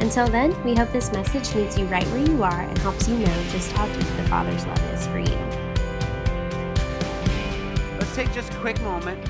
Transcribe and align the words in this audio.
Until 0.00 0.26
then, 0.28 0.62
we 0.64 0.74
hope 0.74 0.92
this 0.92 1.10
message 1.12 1.54
meets 1.54 1.78
you 1.78 1.86
right 1.86 2.06
where 2.08 2.26
you 2.26 2.42
are 2.42 2.60
and 2.60 2.76
helps 2.78 3.08
you 3.08 3.16
know 3.16 3.44
just 3.50 3.72
how 3.72 3.86
deep 3.86 4.06
the 4.16 4.24
Father's 4.24 4.66
love 4.66 4.92
is 4.92 5.06
for 5.06 5.18
you. 5.18 5.38
Let's 7.98 8.14
take 8.14 8.32
just 8.32 8.52
a 8.52 8.56
quick 8.56 8.80
moment, 8.82 9.24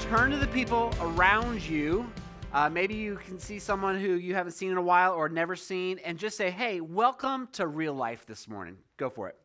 turn 0.00 0.30
to 0.32 0.36
the 0.36 0.46
people 0.48 0.92
around 1.00 1.62
you. 1.62 2.10
Uh, 2.52 2.68
maybe 2.68 2.94
you 2.94 3.16
can 3.24 3.38
see 3.38 3.58
someone 3.58 3.98
who 3.98 4.14
you 4.14 4.34
haven't 4.34 4.52
seen 4.52 4.72
in 4.72 4.76
a 4.76 4.82
while 4.82 5.12
or 5.14 5.28
never 5.28 5.54
seen, 5.54 5.98
and 6.00 6.18
just 6.18 6.36
say, 6.36 6.50
hey, 6.50 6.80
welcome 6.80 7.48
to 7.52 7.66
real 7.66 7.94
life 7.94 8.26
this 8.26 8.48
morning. 8.48 8.76
Go 8.96 9.08
for 9.08 9.28
it. 9.28 9.36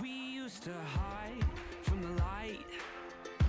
We 0.00 0.10
used 0.10 0.62
to 0.64 0.72
hide 0.72 0.82
from 0.92 1.02
the 1.02 1.10
light. 1.10 1.13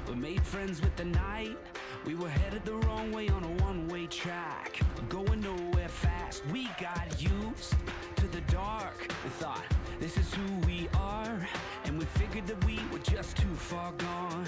We 0.07 0.15
made 0.15 0.43
friends 0.43 0.81
with 0.81 0.95
the 0.95 1.05
night. 1.05 1.57
We 2.05 2.13
were 2.13 2.29
headed 2.29 2.63
the 2.63 2.73
wrong 2.73 3.11
way 3.11 3.27
on 3.29 3.43
a 3.43 3.63
one 3.63 3.87
way 3.87 4.05
track. 4.05 4.79
Going 5.09 5.41
nowhere 5.41 5.89
fast. 5.89 6.45
We 6.53 6.69
got 6.79 7.19
used 7.19 7.73
to 8.17 8.27
the 8.27 8.41
dark. 8.41 9.11
We 9.23 9.29
thought, 9.31 9.63
this 9.99 10.15
is 10.17 10.31
who 10.33 10.67
we 10.67 10.87
are. 10.93 11.47
And 11.85 11.97
we 11.97 12.05
figured 12.05 12.45
that 12.47 12.63
we 12.65 12.79
were 12.91 12.99
just 12.99 13.37
too 13.37 13.55
far 13.55 13.91
gone. 13.93 14.47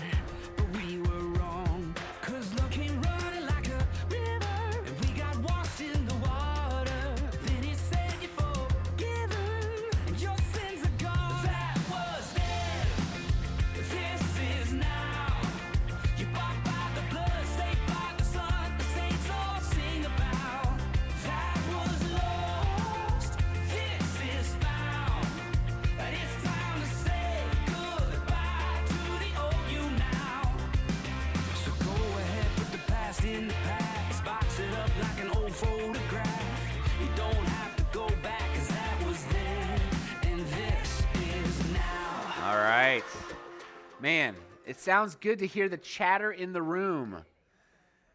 Man, 44.07 44.37
it 44.65 44.79
sounds 44.79 45.15
good 45.17 45.39
to 45.39 45.47
hear 45.47 45.67
the 45.67 45.75
chatter 45.75 46.31
in 46.31 46.53
the 46.53 46.61
room. 46.61 47.25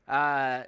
Uh, 0.08 0.62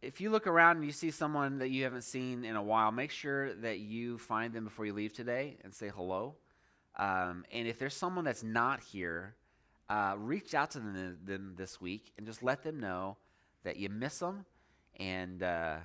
if 0.00 0.18
you 0.18 0.30
look 0.30 0.46
around 0.46 0.76
and 0.76 0.86
you 0.86 0.92
see 0.92 1.10
someone 1.10 1.58
that 1.58 1.68
you 1.68 1.84
haven't 1.84 2.04
seen 2.04 2.42
in 2.42 2.56
a 2.56 2.62
while, 2.62 2.90
make 2.90 3.10
sure 3.10 3.52
that 3.56 3.80
you 3.80 4.16
find 4.16 4.54
them 4.54 4.64
before 4.64 4.86
you 4.86 4.94
leave 4.94 5.12
today 5.12 5.58
and 5.62 5.74
say 5.74 5.90
hello. 5.94 6.36
Um, 6.96 7.44
and 7.52 7.68
if 7.68 7.78
there's 7.78 7.92
someone 7.92 8.24
that's 8.24 8.42
not 8.42 8.80
here, 8.80 9.34
uh, 9.90 10.14
reach 10.16 10.54
out 10.54 10.70
to 10.70 10.78
them, 10.78 11.18
them 11.22 11.52
this 11.54 11.78
week 11.78 12.10
and 12.16 12.26
just 12.26 12.42
let 12.42 12.62
them 12.62 12.80
know 12.80 13.18
that 13.64 13.76
you 13.76 13.90
miss 13.90 14.20
them. 14.20 14.46
And 14.98 15.42
uh, 15.42 15.76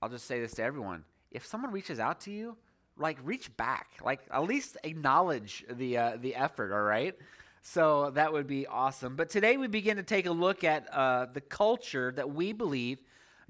I'll 0.00 0.08
just 0.08 0.24
say 0.24 0.40
this 0.40 0.52
to 0.52 0.62
everyone: 0.62 1.04
if 1.30 1.44
someone 1.44 1.72
reaches 1.72 2.00
out 2.00 2.22
to 2.22 2.30
you, 2.30 2.56
like 2.96 3.18
reach 3.22 3.54
back, 3.58 3.88
like 4.02 4.20
at 4.32 4.44
least 4.44 4.78
acknowledge 4.82 5.62
the 5.70 5.98
uh, 5.98 6.16
the 6.18 6.34
effort. 6.36 6.72
All 6.72 6.80
right. 6.80 7.14
So 7.62 8.10
that 8.12 8.32
would 8.32 8.46
be 8.46 8.66
awesome. 8.66 9.16
But 9.16 9.30
today 9.30 9.56
we 9.56 9.66
begin 9.66 9.96
to 9.96 10.02
take 10.02 10.26
a 10.26 10.32
look 10.32 10.64
at 10.64 10.92
uh, 10.92 11.26
the 11.32 11.40
culture 11.40 12.12
that 12.16 12.30
we 12.30 12.52
believe 12.52 13.02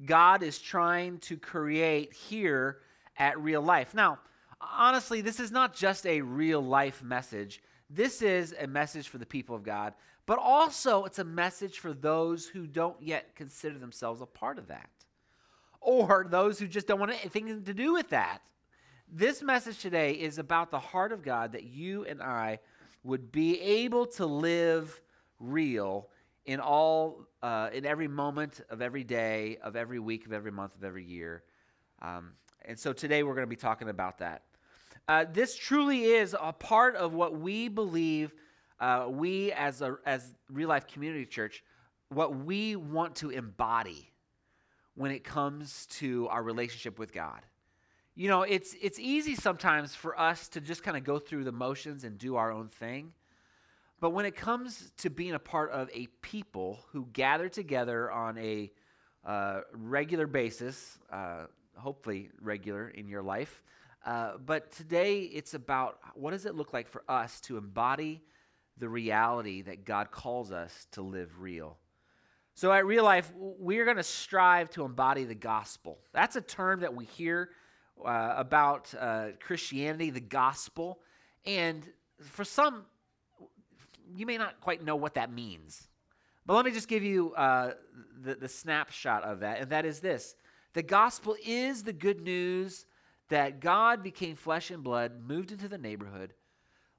God 0.05 0.43
is 0.43 0.59
trying 0.59 1.19
to 1.19 1.37
create 1.37 2.13
here 2.13 2.79
at 3.17 3.39
real 3.39 3.63
life. 3.63 3.95
Now, 3.95 4.19
honestly, 4.61 5.21
this 5.21 5.39
is 5.39 5.51
not 5.51 5.75
just 5.75 6.07
a 6.07 6.21
real 6.23 6.61
life 6.61 7.03
message. 7.03 7.63
This 7.89 8.23
is 8.23 8.55
a 8.59 8.67
message 8.67 9.09
for 9.09 9.19
the 9.19 9.27
people 9.27 9.55
of 9.55 9.63
God, 9.63 9.95
but 10.27 10.39
also 10.39 11.05
it's 11.05 11.19
a 11.19 11.25
message 11.25 11.79
for 11.79 11.93
those 11.93 12.47
who 12.47 12.67
don't 12.67 13.01
yet 13.01 13.35
consider 13.35 13.79
themselves 13.79 14.21
a 14.21 14.27
part 14.27 14.59
of 14.59 14.69
that, 14.69 14.91
or 15.81 16.27
those 16.29 16.59
who 16.59 16.67
just 16.67 16.87
don't 16.87 17.01
want 17.01 17.13
anything 17.13 17.65
to 17.65 17.75
do 17.75 17.93
with 17.93 18.11
that. 18.11 18.43
This 19.13 19.43
message 19.43 19.79
today 19.79 20.13
is 20.13 20.39
about 20.39 20.71
the 20.71 20.79
heart 20.79 21.11
of 21.11 21.25
God 21.25 21.53
that 21.53 21.65
you 21.65 22.05
and 22.05 22.23
I 22.23 22.61
would 23.03 23.33
be 23.33 23.61
able 23.61 24.07
to 24.07 24.27
live 24.27 25.01
real 25.39 26.09
in 26.45 26.61
all 26.61 27.27
uh, 27.43 27.71
in 27.73 27.87
every 27.87 28.09
moment 28.09 28.61
of 28.69 28.83
every 28.83 29.05
day 29.05 29.59
of 29.63 29.77
every 29.77 29.99
week 29.99 30.27
of 30.27 30.33
every 30.33 30.53
month 30.53 30.75
of 30.77 30.85
every 30.85 31.05
year. 31.05 31.43
Um, 32.03 32.33
and 32.65 32.79
so 32.79 32.93
today 32.93 33.23
we're 33.23 33.35
going 33.35 33.47
to 33.47 33.51
be 33.51 33.57
talking 33.57 33.89
about 33.89 34.19
that. 34.19 34.43
Uh, 35.09 35.25
this 35.33 35.57
truly 35.57 36.05
is 36.05 36.37
a 36.41 36.53
part 36.53 36.97
of 36.97 37.15
what 37.15 37.39
we 37.39 37.69
believe 37.69 38.33
uh, 38.81 39.07
we 39.09 39.53
as 39.53 39.83
a 39.83 39.97
as 40.07 40.35
real 40.51 40.69
life 40.69 40.87
community 40.87 41.27
church 41.27 41.63
what 42.09 42.35
we 42.35 42.77
want 42.77 43.15
to 43.15 43.31
embody 43.31 44.11
when 44.95 45.11
it 45.11 45.23
comes 45.23 45.87
to 45.87 46.27
our 46.29 46.43
relationship 46.43 46.99
with 46.99 47.13
god 47.13 47.41
you 48.21 48.29
know 48.29 48.43
it's 48.43 48.77
it's 48.83 48.99
easy 48.99 49.35
sometimes 49.35 49.95
for 49.95 50.21
us 50.21 50.49
to 50.49 50.61
just 50.61 50.83
kind 50.83 50.95
of 50.95 51.05
go 51.05 51.19
through 51.19 51.43
the 51.43 51.53
motions 51.53 52.05
and 52.05 52.19
do 52.19 52.37
our 52.37 52.53
own 52.53 52.69
thing. 52.69 53.15
But 53.99 54.11
when 54.11 54.27
it 54.27 54.37
comes 54.37 54.93
to 54.99 55.09
being 55.09 55.33
a 55.33 55.39
part 55.39 55.71
of 55.71 55.89
a 55.95 56.07
people 56.21 56.81
who 56.93 57.09
gather 57.15 57.49
together 57.49 58.13
on 58.13 58.37
a 58.37 58.71
uh, 59.25 59.61
regular 59.73 60.27
basis 60.27 60.99
uh, 61.11 61.47
hopefully 61.79 62.29
regular 62.43 62.89
in 62.89 63.09
your 63.09 63.23
life 63.23 63.63
uh, 64.05 64.33
but 64.45 64.71
today 64.71 65.21
it's 65.21 65.55
about 65.55 65.99
what 66.15 66.33
does 66.33 66.45
it 66.45 66.55
look 66.55 66.75
like 66.75 66.89
for 66.89 67.03
us 67.09 67.41
to 67.41 67.57
embody 67.57 68.21
the 68.77 68.89
reality 68.89 69.63
that 69.63 69.87
god 69.87 70.11
calls 70.11 70.53
us 70.53 70.87
to 70.93 71.01
live 71.01 71.41
real? 71.41 71.79
So 72.53 72.71
at 72.71 72.85
real 72.85 73.05
life 73.05 73.33
we're 73.35 73.87
going 73.87 73.97
to 73.97 74.03
strive 74.03 74.69
to 74.71 74.85
embody 74.85 75.25
the 75.25 75.35
gospel. 75.35 75.99
That's 76.13 76.37
a 76.37 76.43
term 76.43 76.81
that 76.81 76.95
we 76.95 77.07
hear 77.07 77.49
uh, 78.05 78.35
about 78.37 78.93
uh, 78.99 79.29
Christianity, 79.41 80.11
the 80.11 80.21
gospel. 80.21 81.01
And 81.47 81.87
for 82.21 82.45
some, 82.45 82.85
you 84.15 84.27
may 84.27 84.39
not 84.39 84.61
quite 84.61 84.85
know 84.85 84.97
what 84.97 85.15
that 85.15 85.33
means. 85.33 85.89
But 86.47 86.55
let 86.55 86.65
me 86.65 86.73
just 86.73 86.89
give 86.89 87.03
you 87.03 87.33
uh, 87.35 87.75
the, 88.23 88.35
the 88.35 88.49
snapshot 88.49 89.23
of 89.23 89.41
that, 89.41 89.61
and 89.61 89.71
that 89.71 89.85
is 89.85 90.01
this 90.01 90.35
the 90.73 90.83
gospel 90.83 91.37
is 91.45 91.83
the 91.83 91.93
good 91.93 92.21
news 92.21 92.87
that 93.29 93.61
God 93.61 94.03
became 94.03 94.37
flesh 94.37 94.71
and 94.71 94.83
blood, 94.83 95.13
moved 95.27 95.53
into 95.53 95.69
the 95.69 95.79
neighborhood, 95.79 96.35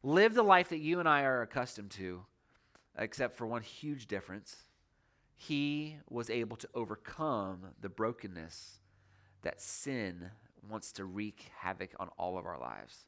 lived 0.04 0.36
the 0.36 0.44
life 0.44 0.70
that 0.70 0.80
you 0.80 1.00
and 1.00 1.08
I 1.08 1.24
are 1.24 1.42
accustomed 1.42 1.92
to, 1.92 2.24
except 2.98 3.36
for 3.36 3.46
one 3.46 3.62
huge 3.62 4.08
difference. 4.08 4.56
He 5.36 5.98
was 6.10 6.30
able 6.30 6.58
to 6.58 6.70
overcome 6.74 7.62
the 7.82 7.90
brokenness 7.90 8.80
that 9.42 9.60
sin 9.60 10.32
wants 10.70 10.92
to 10.94 11.06
wreak 11.06 11.50
havoc 11.60 11.92
on 12.00 12.10
all 12.18 12.38
of 12.38 12.46
our 12.46 12.60
lives. 12.60 13.06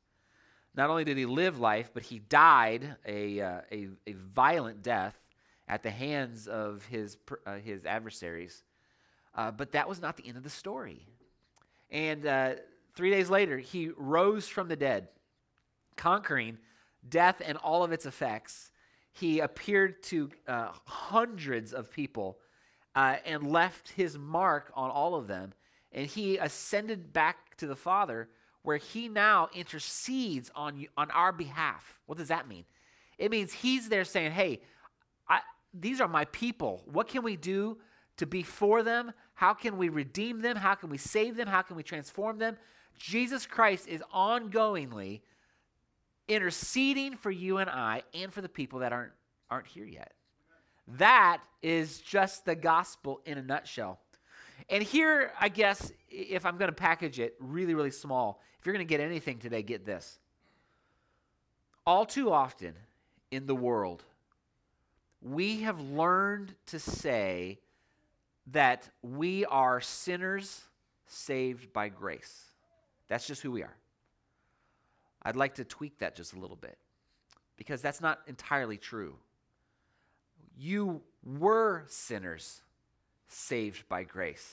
Not 0.76 0.90
only 0.90 1.04
did 1.04 1.18
he 1.18 1.26
live 1.26 1.60
life, 1.60 1.92
but 1.94 2.04
he 2.04 2.20
died 2.20 2.96
a, 3.06 3.40
uh, 3.42 3.62
a, 3.72 3.88
a, 4.08 4.14
violent 4.14 4.82
death 4.82 5.16
at 5.68 5.84
the 5.84 5.92
hands 5.92 6.48
of 6.48 6.84
his, 6.86 7.18
uh, 7.46 7.56
his 7.58 7.86
adversaries. 7.86 8.64
Uh, 9.36 9.52
but 9.52 9.72
that 9.74 9.88
was 9.88 10.02
not 10.02 10.18
the 10.18 10.28
end 10.28 10.38
of 10.38 10.44
the 10.44 10.50
story. 10.50 11.06
And 11.92 12.26
uh, 12.26 12.54
three 12.96 13.12
days 13.12 13.30
later, 13.30 13.60
he 13.60 13.92
rose 13.96 14.48
from 14.48 14.68
the 14.68 14.76
dead, 14.76 15.10
conquering 15.96 16.58
death 17.08 17.42
and 17.46 17.58
all 17.60 17.84
of 17.84 17.92
its 17.92 18.06
effects. 18.06 18.72
He 19.12 19.40
appeared 19.40 20.02
to 20.04 20.32
uh, 20.48 20.70
hundreds 20.86 21.72
of 21.72 21.92
people 21.92 22.40
uh, 22.96 23.18
and 23.26 23.52
left 23.52 23.90
his 23.90 24.18
mark 24.18 24.72
on 24.76 24.90
all 24.90 25.16
of 25.16 25.28
them 25.28 25.54
and 25.94 26.08
he 26.08 26.38
ascended 26.38 27.14
back 27.14 27.56
to 27.58 27.68
the 27.68 27.76
Father, 27.76 28.28
where 28.64 28.78
he 28.78 29.08
now 29.08 29.50
intercedes 29.54 30.50
on, 30.56 30.86
on 30.98 31.12
our 31.12 31.32
behalf. 31.32 32.00
What 32.06 32.18
does 32.18 32.30
that 32.30 32.48
mean? 32.48 32.66
It 33.18 33.30
means 33.30 33.54
he's 33.54 33.90
there 33.90 34.06
saying, 34.06 34.32
Hey, 34.32 34.62
I, 35.28 35.42
these 35.74 36.02
are 36.02 36.08
my 36.08 36.26
people. 36.26 36.82
What 36.86 37.08
can 37.08 37.24
we 37.24 37.36
do 37.36 37.78
to 38.18 38.26
be 38.26 38.44
for 38.44 38.84
them? 38.84 39.12
How 39.36 39.54
can 39.54 39.78
we 39.78 39.90
redeem 39.90 40.42
them? 40.42 40.56
How 40.56 40.76
can 40.76 40.90
we 40.90 40.98
save 40.98 41.36
them? 41.36 41.48
How 41.48 41.62
can 41.62 41.76
we 41.76 41.84
transform 41.84 42.38
them? 42.38 42.58
Jesus 42.98 43.46
Christ 43.46 43.88
is 43.88 44.02
ongoingly 44.14 45.22
interceding 46.28 47.18
for 47.18 47.32
you 47.32 47.58
and 47.58 47.70
I 47.70 48.04
and 48.14 48.32
for 48.32 48.42
the 48.42 48.50
people 48.50 48.80
that 48.80 48.94
aren't, 48.94 49.12
aren't 49.50 49.68
here 49.68 49.86
yet. 49.86 50.14
That 50.88 51.42
is 51.62 52.00
just 52.00 52.46
the 52.46 52.56
gospel 52.56 53.22
in 53.26 53.38
a 53.38 53.42
nutshell. 53.42 54.00
And 54.70 54.84
here, 54.84 55.32
I 55.40 55.50
guess, 55.50 55.92
if 56.10 56.46
I'm 56.46 56.58
going 56.58 56.70
to 56.70 56.76
package 56.76 57.20
it 57.20 57.36
really, 57.40 57.74
really 57.74 57.92
small, 57.92 58.42
if 58.60 58.66
you're 58.66 58.74
going 58.74 58.86
to 58.86 58.90
get 58.90 59.02
anything 59.02 59.40
today, 59.40 59.62
get 59.62 59.86
this. 59.86 60.20
All 61.86 62.06
too 62.06 62.32
often 62.32 62.74
in 63.32 63.46
the 63.46 63.56
world, 63.56 64.04
we 65.22 65.62
have 65.62 65.80
learned 65.82 66.54
to 66.68 66.80
say 66.80 67.60
that 68.52 68.90
we 69.02 69.46
are 69.46 69.82
sinners 69.82 70.64
saved 71.08 71.74
by 71.74 71.90
grace. 71.90 72.46
That's 73.08 73.28
just 73.28 73.42
who 73.42 73.52
we 73.52 73.64
are. 73.64 73.76
I'd 75.24 75.36
like 75.36 75.56
to 75.56 75.64
tweak 75.64 76.00
that 76.00 76.16
just 76.16 76.34
a 76.34 76.40
little 76.40 76.58
bit 76.58 76.78
because 77.58 77.82
that's 77.82 78.02
not 78.02 78.20
entirely 78.28 78.78
true. 78.78 79.16
You 80.58 81.02
were 81.24 81.86
sinners 81.88 82.62
saved 83.28 83.88
by 83.90 84.04
grace. 84.04 84.48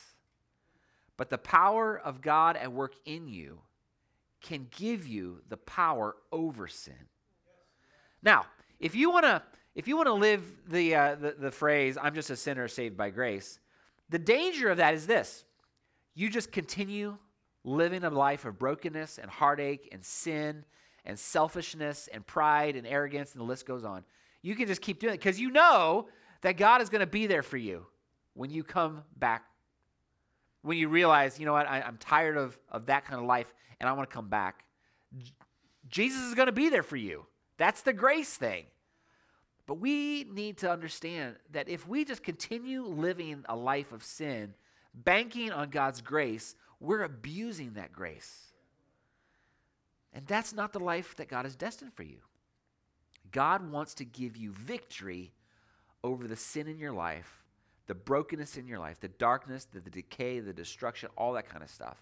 But 1.17 1.29
the 1.29 1.39
power 1.39 1.99
of 1.99 2.23
God 2.23 2.57
at 2.57 2.73
work 2.73 2.95
in 3.05 3.29
you 3.29 3.61
can 4.41 4.67
give 4.71 5.07
you 5.07 5.43
the 5.49 5.59
power 5.59 6.17
over 6.33 6.67
sin. 6.67 6.95
Now, 8.23 8.47
if 8.79 8.95
you 8.95 9.11
want 9.11 9.25
to 9.25 9.43
if 9.75 9.87
you 9.87 9.97
want 9.97 10.09
to 10.09 10.15
live 10.15 10.43
the, 10.69 10.95
uh, 10.95 11.15
the, 11.15 11.37
the 11.39 11.51
phrase 11.51 11.97
"I'm 12.01 12.15
just 12.15 12.31
a 12.31 12.37
sinner 12.37 12.69
saved 12.69 12.97
by 12.97 13.11
grace," 13.11 13.61
the 14.09 14.19
danger 14.19 14.71
of 14.71 14.79
that 14.79 14.95
is 14.95 15.07
this: 15.07 15.45
you 16.15 16.31
just 16.31 16.53
continue 16.53 17.17
living 17.65 18.03
a 18.05 18.11
life 18.11 18.47
of 18.47 18.59
brokenness 18.59 19.19
and 19.19 19.31
heartache 19.31 19.89
and 19.93 20.05
sin 20.05 20.65
and 21.05 21.19
selfishness 21.19 22.09
and 22.13 22.27
pride 22.27 22.77
and 22.77 22.87
arrogance, 22.87 23.33
and 23.33 23.41
the 23.41 23.47
list 23.47 23.67
goes 23.67 23.85
on. 23.85 24.05
You 24.43 24.55
can 24.55 24.67
just 24.67 24.81
keep 24.81 25.01
doing 25.01 25.15
it 25.15 25.19
because 25.19 25.39
you 25.39 25.51
know 25.51 26.09
that 26.41 26.57
God 26.57 26.81
is 26.81 26.89
going 26.89 27.01
to 27.01 27.07
be 27.07 27.27
there 27.27 27.43
for 27.43 27.59
you 27.59 27.87
when 28.35 28.51
you 28.51 28.65
come 28.65 29.03
back. 29.17 29.45
When 30.63 30.77
you 30.77 30.89
realize, 30.89 31.39
you 31.39 31.47
know 31.47 31.53
what, 31.53 31.67
I, 31.67 31.81
am 31.81 31.97
tired 31.99 32.37
of, 32.37 32.59
of 32.71 32.87
that 32.87 33.07
kind 33.07 33.19
of 33.19 33.27
life 33.27 33.53
and 33.81 33.89
I 33.89 33.93
want 33.93 34.11
to 34.11 34.15
come 34.15 34.29
back. 34.29 34.65
Jesus 35.89 36.21
is 36.23 36.35
going 36.35 36.47
to 36.47 36.53
be 36.53 36.69
there 36.69 36.83
for 36.83 36.97
you. 36.97 37.25
That's 37.57 37.83
the 37.83 37.93
grace 37.93 38.37
thing. 38.37 38.67
But 39.67 39.75
we 39.75 40.25
need 40.25 40.59
to 40.59 40.71
understand 40.71 41.37
that 41.53 41.69
if 41.69 41.87
we 41.87 42.05
just 42.05 42.23
continue 42.23 42.85
living 42.85 43.45
a 43.49 43.57
life 43.57 43.93
of 43.93 44.03
sin, 44.03 44.55
banking 44.95 45.53
on 45.53 45.71
God's 45.71 46.01
grace, 46.01 46.57
we're 46.81 47.05
abusing 47.05 47.75
that 47.75 47.93
grace. 47.93 48.53
And 50.13 50.27
that's 50.27 50.53
not 50.53 50.73
the 50.73 50.81
life 50.81 51.15
that 51.17 51.29
God 51.29 51.45
has 51.45 51.55
destined 51.55 51.95
for 51.95 52.03
you. 52.03 52.19
God 53.31 53.71
wants 53.71 53.95
to 53.95 54.05
give 54.05 54.37
you 54.37 54.53
victory 54.53 55.33
over 56.03 56.27
the 56.27 56.37
sin 56.37 56.67
in 56.67 56.79
your 56.79 56.93
life, 56.93 57.45
the 57.91 57.95
brokenness 57.97 58.57
in 58.57 58.69
your 58.69 58.79
life, 58.79 59.01
the 59.01 59.09
darkness, 59.09 59.65
the, 59.65 59.81
the 59.81 59.91
decay, 59.91 60.39
the 60.39 60.53
destruction, 60.53 61.09
all 61.17 61.33
that 61.33 61.49
kind 61.49 61.65
of 61.65 61.69
stuff. 61.69 61.97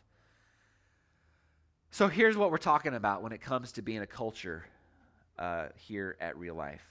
So 1.91 2.09
here's 2.09 2.37
what 2.37 2.51
we're 2.51 2.59
talking 2.59 2.93
about 2.93 3.23
when 3.23 3.33
it 3.33 3.41
comes 3.41 3.73
to 3.73 3.81
being 3.81 4.03
a 4.03 4.07
culture 4.07 4.67
uh, 5.39 5.69
here 5.77 6.19
at 6.21 6.37
Real 6.37 6.55
Life. 6.55 6.83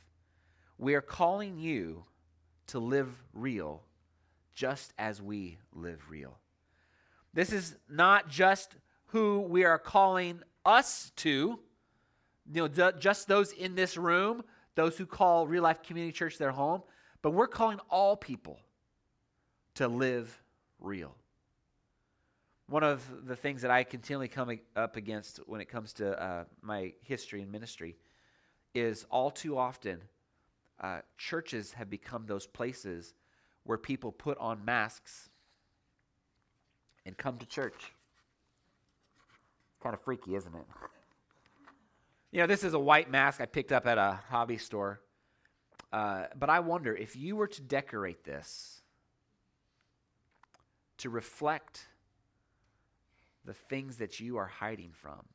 We 0.80 0.96
are 0.96 1.02
calling 1.02 1.60
you 1.60 2.06
to 2.70 2.80
live 2.80 3.08
real 3.36 3.84
just 4.56 4.96
as 4.98 5.22
we 5.22 5.60
live 5.76 6.02
real. 6.10 6.36
This 7.36 7.54
is 7.54 7.76
not 7.88 8.30
just 8.30 8.78
who 9.10 9.42
we 9.42 9.64
are 9.64 9.78
calling 9.78 10.42
us 10.66 11.12
to, 11.18 11.60
you 12.52 12.68
know, 12.68 12.92
just 12.94 13.28
those 13.28 13.52
in 13.52 13.76
this 13.76 13.96
room, 13.96 14.44
those 14.74 14.98
who 14.98 15.06
call 15.06 15.46
Real 15.46 15.62
Life 15.62 15.84
Community 15.84 16.14
Church 16.14 16.40
their 16.40 16.50
home, 16.50 16.82
but 17.22 17.30
we're 17.30 17.46
calling 17.46 17.78
all 17.92 18.18
people 18.18 18.60
to 19.78 19.88
live 19.88 20.42
real. 20.80 21.14
One 22.68 22.84
of 22.84 23.28
the 23.28 23.36
things 23.36 23.62
that 23.62 23.70
I 23.70 23.84
continually 23.84 24.28
come 24.28 24.60
up 24.76 24.96
against 24.96 25.38
when 25.46 25.62
it 25.62 25.70
comes 25.70 25.94
to 25.94 26.20
uh, 26.22 26.44
my 26.64 26.94
history 27.04 27.44
and 27.44 27.52
ministry 27.52 27.96
is 28.74 29.06
all 29.12 29.30
too 29.30 29.56
often 29.56 30.02
uh, 30.80 31.02
churches 31.18 31.74
have 31.74 31.92
become 31.92 32.26
those 32.26 32.48
places 32.48 33.14
where 33.66 33.78
people 33.78 34.12
put 34.12 34.38
on 34.40 34.66
masks 34.66 35.30
and 37.06 37.16
come 37.16 37.38
to 37.38 37.46
church. 37.46 37.94
Kind 39.82 39.94
of 39.94 40.02
freaky, 40.02 40.36
isn't 40.36 40.54
it? 40.54 40.66
You 42.30 42.42
know, 42.42 42.48
this 42.48 42.66
is 42.66 42.74
a 42.74 42.80
white 42.80 43.10
mask 43.10 43.40
I 43.40 43.46
picked 43.46 43.72
up 43.72 43.88
at 43.88 43.98
a 43.98 44.20
hobby 44.30 44.58
store. 44.58 45.00
Uh, 45.94 46.26
but 46.38 46.50
I 46.50 46.60
wonder 46.60 46.94
if 46.94 47.16
you 47.16 47.38
were 47.38 47.48
to 47.48 47.62
decorate 47.62 48.26
this 48.26 48.77
to 50.98 51.10
reflect 51.10 51.86
the 53.46 53.54
things 53.54 53.98
that 53.98 54.20
you 54.20 54.38
are 54.38 54.48
hiding 54.48 54.92
from, 54.92 55.26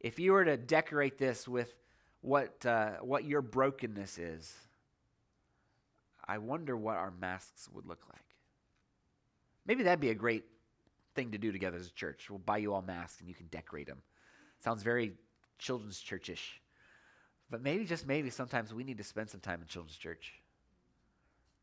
if 0.00 0.18
you 0.18 0.32
were 0.32 0.44
to 0.44 0.56
decorate 0.56 1.18
this 1.18 1.48
with 1.48 1.80
what, 2.20 2.64
uh, 2.66 2.92
what 3.00 3.24
your 3.24 3.42
brokenness 3.42 4.18
is, 4.18 4.54
I 6.26 6.38
wonder 6.38 6.76
what 6.76 6.96
our 6.96 7.10
masks 7.10 7.68
would 7.72 7.86
look 7.86 8.02
like. 8.12 8.24
Maybe 9.66 9.82
that'd 9.82 10.00
be 10.00 10.10
a 10.10 10.14
great 10.14 10.44
thing 11.14 11.32
to 11.32 11.38
do 11.38 11.52
together 11.52 11.78
as 11.78 11.88
a 11.88 11.92
church. 11.92 12.28
We'll 12.28 12.38
buy 12.38 12.58
you 12.58 12.74
all 12.74 12.82
masks 12.82 13.20
and 13.20 13.28
you 13.28 13.34
can 13.34 13.46
decorate 13.46 13.86
them. 13.86 14.02
Sounds 14.60 14.82
very 14.82 15.14
children's 15.58 15.98
churchish. 15.98 16.60
But 17.50 17.62
maybe, 17.62 17.84
just 17.84 18.06
maybe, 18.06 18.30
sometimes 18.30 18.74
we 18.74 18.84
need 18.84 18.98
to 18.98 19.04
spend 19.04 19.30
some 19.30 19.40
time 19.40 19.60
in 19.62 19.66
children's 19.66 19.96
church. 19.96 20.37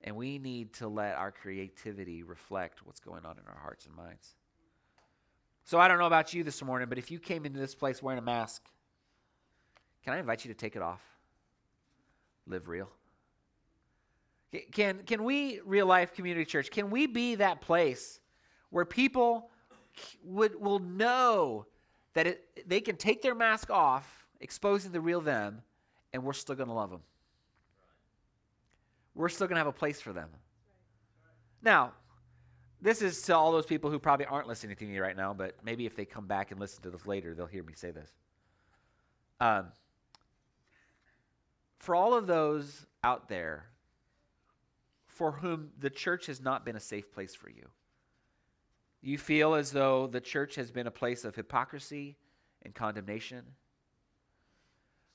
And 0.05 0.15
we 0.15 0.37
need 0.37 0.71
to 0.73 0.87
let 0.87 1.15
our 1.15 1.31
creativity 1.31 2.23
reflect 2.23 2.85
what's 2.85 2.99
going 2.99 3.25
on 3.25 3.37
in 3.37 3.43
our 3.47 3.59
hearts 3.59 3.85
and 3.87 3.95
minds. 3.95 4.35
So 5.65 5.79
I 5.79 5.87
don't 5.87 5.97
know 5.97 6.05
about 6.05 6.31
you 6.31 6.43
this 6.43 6.63
morning, 6.63 6.87
but 6.87 6.99
if 6.99 7.09
you 7.09 7.19
came 7.19 7.43
into 7.43 7.59
this 7.59 7.73
place 7.73 8.01
wearing 8.03 8.19
a 8.19 8.21
mask, 8.21 8.61
can 10.03 10.13
I 10.13 10.19
invite 10.19 10.45
you 10.45 10.53
to 10.53 10.57
take 10.57 10.75
it 10.75 10.83
off? 10.83 11.01
Live 12.45 12.67
real. 12.67 12.89
Can, 14.71 14.99
can 15.07 15.23
we, 15.23 15.59
Real 15.65 15.87
Life 15.87 16.13
Community 16.13 16.45
Church, 16.45 16.69
can 16.69 16.91
we 16.91 17.07
be 17.07 17.35
that 17.35 17.61
place 17.61 18.19
where 18.69 18.85
people 18.85 19.49
would, 20.23 20.61
will 20.61 20.79
know 20.79 21.65
that 22.13 22.27
it, 22.27 22.69
they 22.69 22.79
can 22.79 22.95
take 22.95 23.23
their 23.23 23.35
mask 23.35 23.71
off, 23.71 24.27
exposing 24.39 24.91
the 24.91 25.01
real 25.01 25.19
them, 25.19 25.63
and 26.13 26.23
we're 26.23 26.33
still 26.33 26.55
going 26.55 26.69
to 26.69 26.75
love 26.75 26.91
them. 26.91 27.01
We're 29.15 29.29
still 29.29 29.47
going 29.47 29.55
to 29.55 29.59
have 29.59 29.67
a 29.67 29.71
place 29.71 30.01
for 30.01 30.13
them. 30.13 30.29
Now, 31.61 31.93
this 32.81 33.01
is 33.01 33.21
to 33.23 33.35
all 33.35 33.51
those 33.51 33.65
people 33.65 33.89
who 33.89 33.97
probably 33.97 34.25
aren't 34.25 34.47
listening 34.47 34.75
to 34.75 34.85
me 34.85 34.99
right 34.99 35.15
now, 35.15 35.33
but 35.33 35.55
maybe 35.63 35.85
if 35.85 35.95
they 35.95 36.05
come 36.05 36.27
back 36.27 36.51
and 36.51 36.59
listen 36.59 36.83
to 36.83 36.91
this 36.91 37.07
later, 37.07 37.33
they'll 37.33 37.47
hear 37.47 37.63
me 37.63 37.73
say 37.75 37.91
this. 37.91 38.11
Um, 39.39 39.67
for 41.79 41.95
all 41.95 42.13
of 42.13 42.27
those 42.27 42.85
out 43.03 43.27
there 43.29 43.65
for 45.07 45.31
whom 45.31 45.69
the 45.79 45.89
church 45.89 46.25
has 46.27 46.41
not 46.41 46.65
been 46.65 46.75
a 46.75 46.79
safe 46.79 47.11
place 47.11 47.33
for 47.33 47.49
you, 47.49 47.67
you 49.01 49.17
feel 49.17 49.55
as 49.55 49.71
though 49.71 50.07
the 50.07 50.21
church 50.21 50.55
has 50.55 50.71
been 50.71 50.87
a 50.87 50.91
place 50.91 51.25
of 51.25 51.35
hypocrisy 51.35 52.17
and 52.63 52.73
condemnation 52.73 53.43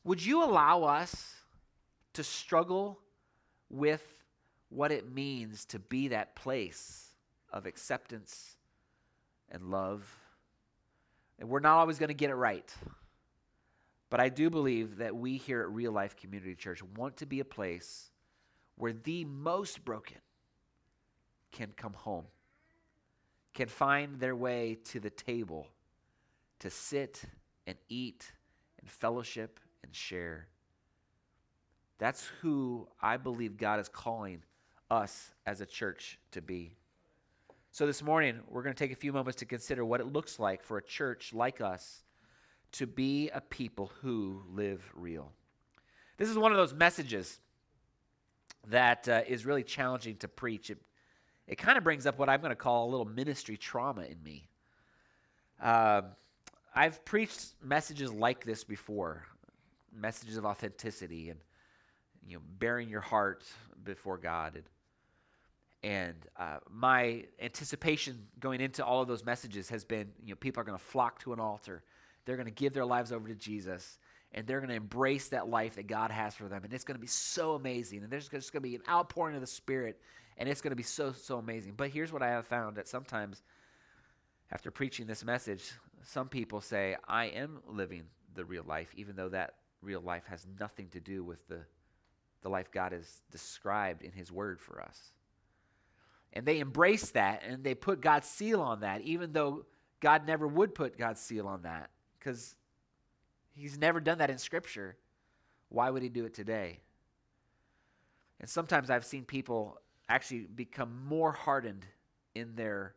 would 0.04 0.24
you 0.24 0.42
allow 0.42 0.84
us 0.84 1.34
to 2.14 2.24
struggle 2.24 2.98
with 3.70 4.04
what 4.68 4.92
it 4.92 5.12
means 5.12 5.64
to 5.66 5.78
be 5.78 6.08
that 6.08 6.34
place 6.34 7.08
of 7.52 7.66
acceptance 7.66 8.56
and 9.50 9.70
love? 9.70 10.08
And 11.38 11.48
we're 11.48 11.60
not 11.60 11.78
always 11.78 11.98
going 11.98 12.08
to 12.08 12.14
get 12.14 12.30
it 12.30 12.34
right. 12.34 12.72
But 14.10 14.20
I 14.20 14.28
do 14.28 14.50
believe 14.50 14.98
that 14.98 15.14
we 15.14 15.36
here 15.36 15.62
at 15.62 15.70
Real 15.70 15.92
Life 15.92 16.16
Community 16.16 16.54
Church 16.54 16.82
want 16.96 17.16
to 17.18 17.26
be 17.26 17.40
a 17.40 17.44
place 17.44 18.10
where 18.74 18.92
the 18.92 19.24
most 19.24 19.84
broken 19.84 20.18
can 21.52 21.72
come 21.76 21.92
home, 21.92 22.24
can 23.54 23.68
find 23.68 24.18
their 24.18 24.34
way 24.34 24.78
to 24.84 25.00
the 25.00 25.10
table 25.10 25.68
to 26.58 26.70
sit 26.70 27.22
and 27.66 27.76
eat 27.88 28.32
and 28.80 28.88
fellowship 28.88 29.60
and 29.82 29.94
share. 29.94 30.48
That's 32.00 32.26
who 32.40 32.88
I 33.00 33.18
believe 33.18 33.58
God 33.58 33.78
is 33.78 33.88
calling 33.88 34.42
us 34.90 35.32
as 35.44 35.60
a 35.60 35.66
church 35.66 36.18
to 36.32 36.40
be. 36.40 36.72
So, 37.72 37.86
this 37.86 38.02
morning, 38.02 38.40
we're 38.48 38.62
going 38.62 38.74
to 38.74 38.78
take 38.78 38.90
a 38.90 38.96
few 38.96 39.12
moments 39.12 39.38
to 39.40 39.44
consider 39.44 39.84
what 39.84 40.00
it 40.00 40.06
looks 40.06 40.40
like 40.40 40.64
for 40.64 40.78
a 40.78 40.82
church 40.82 41.32
like 41.34 41.60
us 41.60 42.02
to 42.72 42.86
be 42.86 43.28
a 43.28 43.40
people 43.42 43.92
who 44.00 44.42
live 44.50 44.82
real. 44.94 45.30
This 46.16 46.30
is 46.30 46.38
one 46.38 46.50
of 46.52 46.56
those 46.56 46.72
messages 46.72 47.38
that 48.68 49.06
uh, 49.06 49.20
is 49.28 49.44
really 49.44 49.62
challenging 49.62 50.16
to 50.16 50.28
preach. 50.28 50.70
It, 50.70 50.78
it 51.46 51.58
kind 51.58 51.76
of 51.76 51.84
brings 51.84 52.06
up 52.06 52.18
what 52.18 52.30
I'm 52.30 52.40
going 52.40 52.50
to 52.50 52.56
call 52.56 52.88
a 52.88 52.90
little 52.90 53.06
ministry 53.06 53.58
trauma 53.58 54.02
in 54.02 54.22
me. 54.22 54.48
Uh, 55.62 56.02
I've 56.74 57.04
preached 57.04 57.52
messages 57.62 58.10
like 58.10 58.44
this 58.44 58.64
before, 58.64 59.26
messages 59.94 60.38
of 60.38 60.46
authenticity 60.46 61.28
and 61.28 61.38
you 62.26 62.36
know 62.36 62.42
baring 62.58 62.88
your 62.88 63.00
heart 63.00 63.44
before 63.84 64.18
God. 64.18 64.54
And, 64.56 64.64
and 65.82 66.16
uh, 66.36 66.58
my 66.70 67.24
anticipation 67.40 68.26
going 68.38 68.60
into 68.60 68.84
all 68.84 69.00
of 69.00 69.08
those 69.08 69.24
messages 69.24 69.70
has 69.70 69.84
been, 69.84 70.10
you 70.22 70.30
know, 70.30 70.36
people 70.36 70.60
are 70.60 70.64
going 70.64 70.78
to 70.78 70.84
flock 70.84 71.18
to 71.20 71.32
an 71.32 71.40
altar. 71.40 71.82
They're 72.24 72.36
going 72.36 72.46
to 72.46 72.52
give 72.52 72.74
their 72.74 72.84
lives 72.84 73.12
over 73.12 73.28
to 73.28 73.34
Jesus 73.34 73.98
and 74.32 74.46
they're 74.46 74.60
going 74.60 74.70
to 74.70 74.76
embrace 74.76 75.28
that 75.28 75.48
life 75.48 75.74
that 75.76 75.86
God 75.86 76.10
has 76.10 76.34
for 76.34 76.48
them. 76.48 76.62
And 76.64 76.72
it's 76.72 76.84
going 76.84 76.94
to 76.94 77.00
be 77.00 77.06
so 77.06 77.54
amazing. 77.54 78.02
And 78.02 78.10
there's 78.10 78.28
just 78.28 78.52
going 78.52 78.62
to 78.62 78.68
be 78.68 78.76
an 78.76 78.82
outpouring 78.88 79.34
of 79.34 79.40
the 79.40 79.46
Spirit, 79.46 80.00
and 80.38 80.48
it's 80.48 80.60
going 80.60 80.70
to 80.70 80.76
be 80.76 80.82
so, 80.82 81.12
so 81.12 81.38
amazing. 81.38 81.74
But 81.76 81.90
here's 81.90 82.12
what 82.12 82.22
I 82.22 82.28
have 82.28 82.46
found 82.46 82.76
that 82.76 82.86
sometimes 82.86 83.42
after 84.52 84.70
preaching 84.70 85.06
this 85.06 85.24
message, 85.24 85.72
some 86.02 86.28
people 86.28 86.60
say, 86.60 86.96
I 87.08 87.26
am 87.26 87.60
living 87.66 88.04
the 88.34 88.44
real 88.44 88.64
life, 88.64 88.92
even 88.96 89.16
though 89.16 89.28
that 89.30 89.54
real 89.82 90.00
life 90.00 90.24
has 90.28 90.46
nothing 90.58 90.88
to 90.90 91.00
do 91.00 91.24
with 91.24 91.46
the, 91.48 91.60
the 92.42 92.48
life 92.48 92.70
God 92.70 92.92
has 92.92 93.22
described 93.30 94.02
in 94.02 94.12
His 94.12 94.30
Word 94.32 94.60
for 94.60 94.80
us. 94.80 95.12
And 96.32 96.46
they 96.46 96.60
embrace 96.60 97.10
that 97.10 97.42
and 97.46 97.64
they 97.64 97.74
put 97.74 98.00
God's 98.00 98.28
seal 98.28 98.60
on 98.60 98.80
that, 98.80 99.02
even 99.02 99.32
though 99.32 99.66
God 100.00 100.26
never 100.26 100.46
would 100.46 100.74
put 100.74 100.96
God's 100.96 101.20
seal 101.20 101.46
on 101.46 101.62
that 101.62 101.90
because 102.18 102.54
He's 103.52 103.78
never 103.78 104.00
done 104.00 104.18
that 104.18 104.30
in 104.30 104.38
Scripture. 104.38 104.96
Why 105.68 105.90
would 105.90 106.02
he 106.02 106.08
do 106.08 106.24
it 106.24 106.34
today? 106.34 106.80
And 108.40 108.48
sometimes 108.48 108.90
I've 108.90 109.04
seen 109.04 109.24
people 109.24 109.80
actually 110.08 110.40
become 110.40 111.04
more 111.06 111.32
hardened 111.32 111.86
in 112.34 112.54
their 112.54 112.94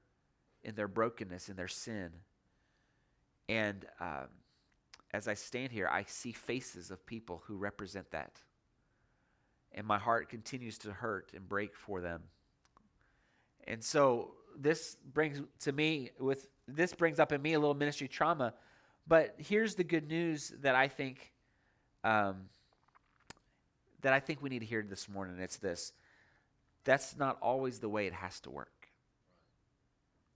in 0.63 0.75
their 0.75 0.87
brokenness, 0.87 1.49
in 1.49 1.55
their 1.57 1.67
sin. 1.67 2.09
And 3.49 3.85
um, 3.99 4.27
as 5.13 5.27
I 5.27 5.33
stand 5.33 5.71
here, 5.71 5.89
I 5.91 6.05
see 6.07 6.31
faces 6.31 6.89
of 6.89 7.05
people 7.05 7.43
who 7.45 7.57
represent 7.57 8.09
that. 8.11 8.39
And 9.73 9.87
my 9.87 9.97
heart 9.97 10.29
continues 10.29 10.77
to 10.79 10.91
hurt 10.91 11.31
and 11.35 11.47
break 11.47 11.75
for 11.75 12.01
them. 12.01 12.21
And 13.65 13.83
so 13.83 14.31
this 14.57 14.97
brings 15.13 15.41
to 15.61 15.71
me 15.71 16.11
with 16.19 16.47
this 16.67 16.93
brings 16.93 17.19
up 17.19 17.31
in 17.31 17.41
me 17.41 17.53
a 17.53 17.59
little 17.59 17.73
ministry 17.73 18.07
trauma 18.07 18.53
but 19.07 19.35
here's 19.37 19.75
the 19.75 19.83
good 19.83 20.07
news 20.07 20.53
that 20.61 20.75
I 20.75 20.87
think 20.87 21.31
um, 22.03 22.49
that 24.01 24.13
I 24.13 24.19
think 24.19 24.41
we 24.41 24.49
need 24.49 24.59
to 24.59 24.65
hear 24.65 24.81
this 24.81 25.09
morning. 25.09 25.39
It's 25.39 25.57
this: 25.57 25.93
that's 26.83 27.17
not 27.17 27.37
always 27.41 27.79
the 27.79 27.89
way 27.89 28.07
it 28.07 28.13
has 28.13 28.39
to 28.41 28.49
work. 28.49 28.89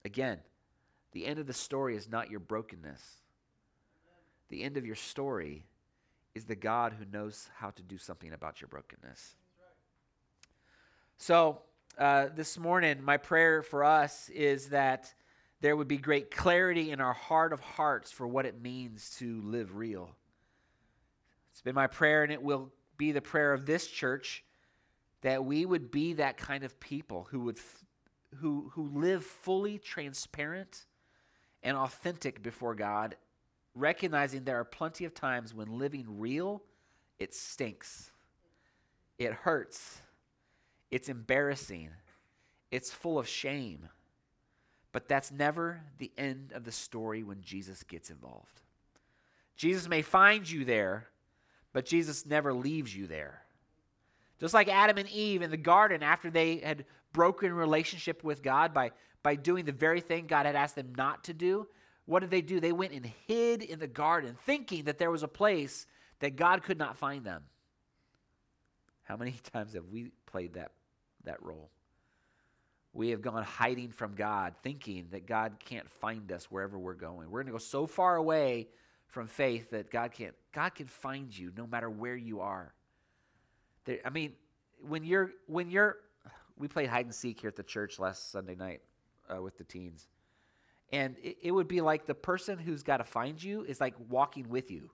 Again, 0.03 0.39
the 1.13 1.25
end 1.25 1.39
of 1.39 1.47
the 1.47 1.53
story 1.53 1.95
is 1.95 2.09
not 2.09 2.29
your 2.29 2.39
brokenness. 2.39 3.01
The 4.49 4.63
end 4.63 4.77
of 4.77 4.85
your 4.85 4.95
story 4.95 5.65
is 6.37 6.45
the 6.45 6.55
God 6.55 6.93
who 6.93 7.03
knows 7.11 7.49
how 7.55 7.71
to 7.71 7.81
do 7.81 7.97
something 7.97 8.31
about 8.31 8.61
your 8.61 8.67
brokenness. 8.67 9.35
So, 11.17 11.61
uh, 11.97 12.27
this 12.35 12.59
morning, 12.59 13.01
my 13.03 13.17
prayer 13.17 13.63
for 13.63 13.83
us 13.83 14.29
is 14.29 14.69
that 14.69 15.11
there 15.61 15.75
would 15.75 15.87
be 15.87 15.97
great 15.97 16.29
clarity 16.29 16.91
in 16.91 17.01
our 17.01 17.13
heart 17.13 17.53
of 17.53 17.59
hearts 17.59 18.11
for 18.11 18.27
what 18.27 18.45
it 18.45 18.61
means 18.61 19.15
to 19.17 19.41
live 19.41 19.75
real. 19.75 20.11
It's 21.51 21.61
been 21.63 21.73
my 21.73 21.87
prayer, 21.87 22.21
and 22.21 22.31
it 22.31 22.43
will 22.43 22.71
be 22.97 23.11
the 23.11 23.21
prayer 23.21 23.51
of 23.51 23.65
this 23.65 23.87
church 23.87 24.43
that 25.21 25.43
we 25.43 25.65
would 25.65 25.89
be 25.89 26.13
that 26.13 26.37
kind 26.37 26.63
of 26.63 26.79
people 26.79 27.27
who 27.31 27.39
would 27.41 27.59
who 28.35 28.71
who 28.75 28.91
live 28.93 29.25
fully 29.25 29.79
transparent 29.79 30.85
and 31.63 31.75
authentic 31.75 32.43
before 32.43 32.75
God, 32.75 33.15
recognizing 33.79 34.43
there 34.43 34.59
are 34.59 34.65
plenty 34.65 35.05
of 35.05 35.13
times 35.13 35.53
when 35.53 35.77
living 35.77 36.05
real 36.19 36.61
it 37.19 37.33
stinks. 37.33 38.11
It 39.17 39.33
hurts. 39.33 40.01
It's 40.91 41.09
embarrassing. 41.09 41.89
It's 42.71 42.91
full 42.91 43.17
of 43.17 43.27
shame. 43.27 43.89
But 44.91 45.07
that's 45.07 45.31
never 45.31 45.81
the 45.97 46.11
end 46.17 46.51
of 46.53 46.63
the 46.63 46.71
story 46.71 47.23
when 47.23 47.41
Jesus 47.41 47.83
gets 47.83 48.09
involved. 48.09 48.61
Jesus 49.55 49.89
may 49.89 50.01
find 50.01 50.49
you 50.49 50.65
there, 50.65 51.07
but 51.73 51.85
Jesus 51.85 52.25
never 52.25 52.53
leaves 52.53 52.95
you 52.95 53.07
there. 53.07 53.41
Just 54.39 54.53
like 54.53 54.67
Adam 54.67 54.97
and 54.97 55.09
Eve 55.09 55.41
in 55.41 55.49
the 55.49 55.57
garden 55.57 56.03
after 56.03 56.29
they 56.29 56.57
had 56.57 56.85
broken 57.11 57.51
relationship 57.51 58.23
with 58.23 58.43
God 58.43 58.73
by, 58.73 58.91
by 59.23 59.35
doing 59.35 59.65
the 59.65 59.71
very 59.71 59.99
thing 59.99 60.27
God 60.27 60.45
had 60.45 60.55
asked 60.55 60.75
them 60.75 60.93
not 60.95 61.23
to 61.25 61.33
do, 61.33 61.67
what 62.07 62.21
did 62.21 62.31
they 62.31 62.41
do? 62.41 62.59
They 62.59 62.71
went 62.71 62.93
and 62.93 63.05
hid 63.27 63.61
in 63.61 63.77
the 63.77 63.87
garden, 63.87 64.35
thinking 64.45 64.85
that 64.85 64.97
there 64.97 65.11
was 65.11 65.21
a 65.21 65.27
place 65.27 65.85
that 66.19 66.35
God 66.35 66.63
could 66.63 66.79
not 66.79 66.97
find 66.97 67.23
them. 67.23 67.43
How 69.03 69.15
many 69.15 69.35
times 69.53 69.73
have 69.73 69.85
we 69.91 70.11
played 70.25 70.53
that, 70.55 70.71
that 71.23 71.43
role? 71.43 71.69
we 72.97 73.09
have 73.09 73.21
gone 73.21 73.43
hiding 73.43 73.91
from 73.91 74.15
God, 74.15 74.55
thinking 74.63 75.05
that 75.11 75.27
God 75.27 75.57
can't 75.63 75.87
find 75.87 76.31
us 76.31 76.45
wherever 76.45 76.79
we're 76.79 76.95
going. 76.95 77.29
We're 77.29 77.43
going 77.43 77.45
to 77.45 77.51
go 77.51 77.59
so 77.59 77.85
far 77.85 78.15
away 78.15 78.69
from 79.07 79.27
faith 79.27 79.69
that 79.69 79.91
God 79.91 80.11
can't. 80.11 80.33
God 80.51 80.73
can 80.73 80.87
find 80.87 81.35
you 81.35 81.51
no 81.55 81.67
matter 81.67 81.91
where 81.91 82.15
you 82.15 82.41
are. 82.41 82.73
There, 83.85 83.99
I 84.03 84.09
mean, 84.09 84.33
when 84.81 85.03
you're 85.03 85.31
when 85.45 85.69
you're, 85.69 85.97
we 86.57 86.67
played 86.67 86.89
hide 86.89 87.05
and 87.05 87.13
seek 87.13 87.39
here 87.39 87.49
at 87.49 87.55
the 87.55 87.63
church 87.63 87.99
last 87.99 88.31
Sunday 88.31 88.55
night 88.55 88.81
uh, 89.29 89.43
with 89.43 89.59
the 89.59 89.63
teens, 89.63 90.07
and 90.91 91.15
it, 91.21 91.37
it 91.41 91.51
would 91.51 91.67
be 91.67 91.81
like 91.81 92.05
the 92.05 92.15
person 92.15 92.57
who's 92.57 92.83
got 92.83 92.97
to 92.97 93.03
find 93.03 93.41
you 93.41 93.63
is 93.63 93.81
like 93.81 93.95
walking 94.09 94.49
with 94.49 94.71
you 94.71 94.89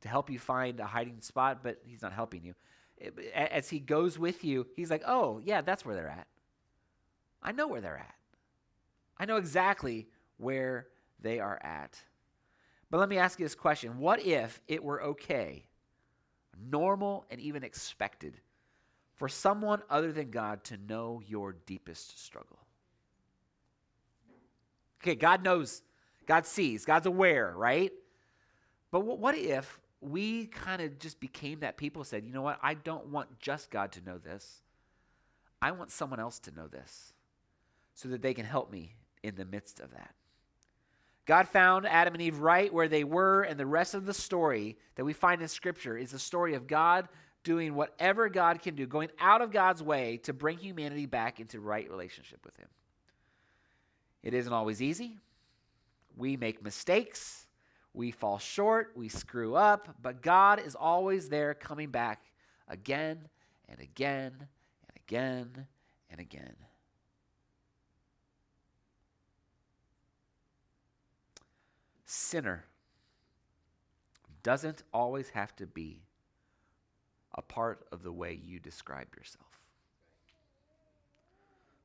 to 0.00 0.08
help 0.08 0.30
you 0.30 0.38
find 0.38 0.80
a 0.80 0.86
hiding 0.86 1.20
spot, 1.20 1.62
but 1.62 1.80
he's 1.84 2.02
not 2.02 2.12
helping 2.12 2.44
you. 2.44 2.54
As 3.34 3.68
he 3.68 3.78
goes 3.78 4.18
with 4.18 4.44
you, 4.44 4.66
he's 4.74 4.90
like, 4.90 5.02
"Oh, 5.06 5.40
yeah, 5.44 5.60
that's 5.60 5.84
where 5.84 5.94
they're 5.94 6.08
at." 6.08 6.26
I 7.42 7.52
know 7.52 7.68
where 7.68 7.80
they're 7.80 7.98
at. 7.98 8.14
I 9.18 9.24
know 9.24 9.36
exactly 9.36 10.08
where 10.36 10.88
they 11.20 11.40
are 11.40 11.58
at. 11.62 12.00
But 12.90 12.98
let 12.98 13.08
me 13.08 13.18
ask 13.18 13.38
you 13.38 13.44
this 13.44 13.54
question 13.54 13.98
What 13.98 14.24
if 14.24 14.60
it 14.66 14.82
were 14.82 15.02
okay, 15.02 15.66
normal, 16.70 17.26
and 17.30 17.40
even 17.40 17.62
expected 17.62 18.40
for 19.14 19.28
someone 19.28 19.82
other 19.90 20.12
than 20.12 20.30
God 20.30 20.64
to 20.64 20.76
know 20.76 21.20
your 21.26 21.52
deepest 21.66 22.24
struggle? 22.24 22.58
Okay, 25.02 25.14
God 25.14 25.42
knows, 25.42 25.82
God 26.26 26.46
sees, 26.46 26.84
God's 26.84 27.06
aware, 27.06 27.52
right? 27.56 27.92
But 28.90 29.00
what 29.00 29.36
if 29.36 29.80
we 30.00 30.46
kind 30.46 30.80
of 30.80 30.98
just 30.98 31.20
became 31.20 31.60
that 31.60 31.76
people 31.76 32.04
said, 32.04 32.24
you 32.24 32.32
know 32.32 32.42
what, 32.42 32.58
I 32.62 32.74
don't 32.74 33.06
want 33.08 33.38
just 33.38 33.70
God 33.70 33.92
to 33.92 34.04
know 34.04 34.18
this. 34.18 34.62
I 35.60 35.72
want 35.72 35.90
someone 35.90 36.20
else 36.20 36.38
to 36.40 36.54
know 36.54 36.68
this 36.68 37.12
so 37.94 38.08
that 38.10 38.22
they 38.22 38.34
can 38.34 38.44
help 38.44 38.70
me 38.70 38.94
in 39.22 39.34
the 39.34 39.44
midst 39.44 39.80
of 39.80 39.90
that. 39.90 40.14
God 41.26 41.48
found 41.48 41.86
Adam 41.86 42.14
and 42.14 42.22
Eve 42.22 42.38
right 42.38 42.72
where 42.72 42.88
they 42.88 43.04
were, 43.04 43.42
and 43.42 43.60
the 43.60 43.66
rest 43.66 43.94
of 43.94 44.06
the 44.06 44.14
story 44.14 44.78
that 44.94 45.04
we 45.04 45.12
find 45.12 45.42
in 45.42 45.48
Scripture 45.48 45.96
is 45.96 46.12
the 46.12 46.18
story 46.18 46.54
of 46.54 46.66
God 46.66 47.08
doing 47.44 47.74
whatever 47.74 48.28
God 48.28 48.62
can 48.62 48.74
do, 48.74 48.86
going 48.86 49.10
out 49.20 49.42
of 49.42 49.50
God's 49.50 49.82
way 49.82 50.18
to 50.18 50.32
bring 50.32 50.58
humanity 50.58 51.06
back 51.06 51.38
into 51.38 51.60
right 51.60 51.88
relationship 51.90 52.44
with 52.46 52.56
Him. 52.56 52.68
It 54.22 54.34
isn't 54.34 54.52
always 54.52 54.82
easy. 54.82 55.18
We 56.16 56.36
make 56.36 56.62
mistakes, 56.62 57.46
we 57.94 58.10
fall 58.10 58.38
short, 58.38 58.92
we 58.96 59.08
screw 59.08 59.54
up, 59.54 59.96
but 60.02 60.20
God 60.20 60.60
is 60.60 60.74
always 60.74 61.28
there 61.28 61.54
coming 61.54 61.90
back 61.90 62.24
again 62.68 63.28
and 63.68 63.80
again 63.80 64.32
and 64.40 64.96
again 64.96 65.66
and 66.10 66.20
again. 66.20 66.56
sinner 72.08 72.64
doesn't 74.42 74.82
always 74.94 75.28
have 75.30 75.54
to 75.56 75.66
be 75.66 76.00
a 77.34 77.42
part 77.42 77.86
of 77.92 78.02
the 78.02 78.12
way 78.12 78.32
you 78.32 78.58
describe 78.58 79.14
yourself. 79.14 79.47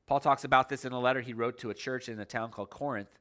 Paul 0.06 0.20
talks 0.20 0.44
about 0.44 0.68
this 0.68 0.84
in 0.84 0.92
a 0.92 1.00
letter 1.00 1.20
he 1.20 1.32
wrote 1.32 1.58
to 1.58 1.70
a 1.70 1.74
church 1.74 2.08
in 2.08 2.20
a 2.20 2.24
town 2.24 2.50
called 2.50 2.70
Corinth. 2.70 3.18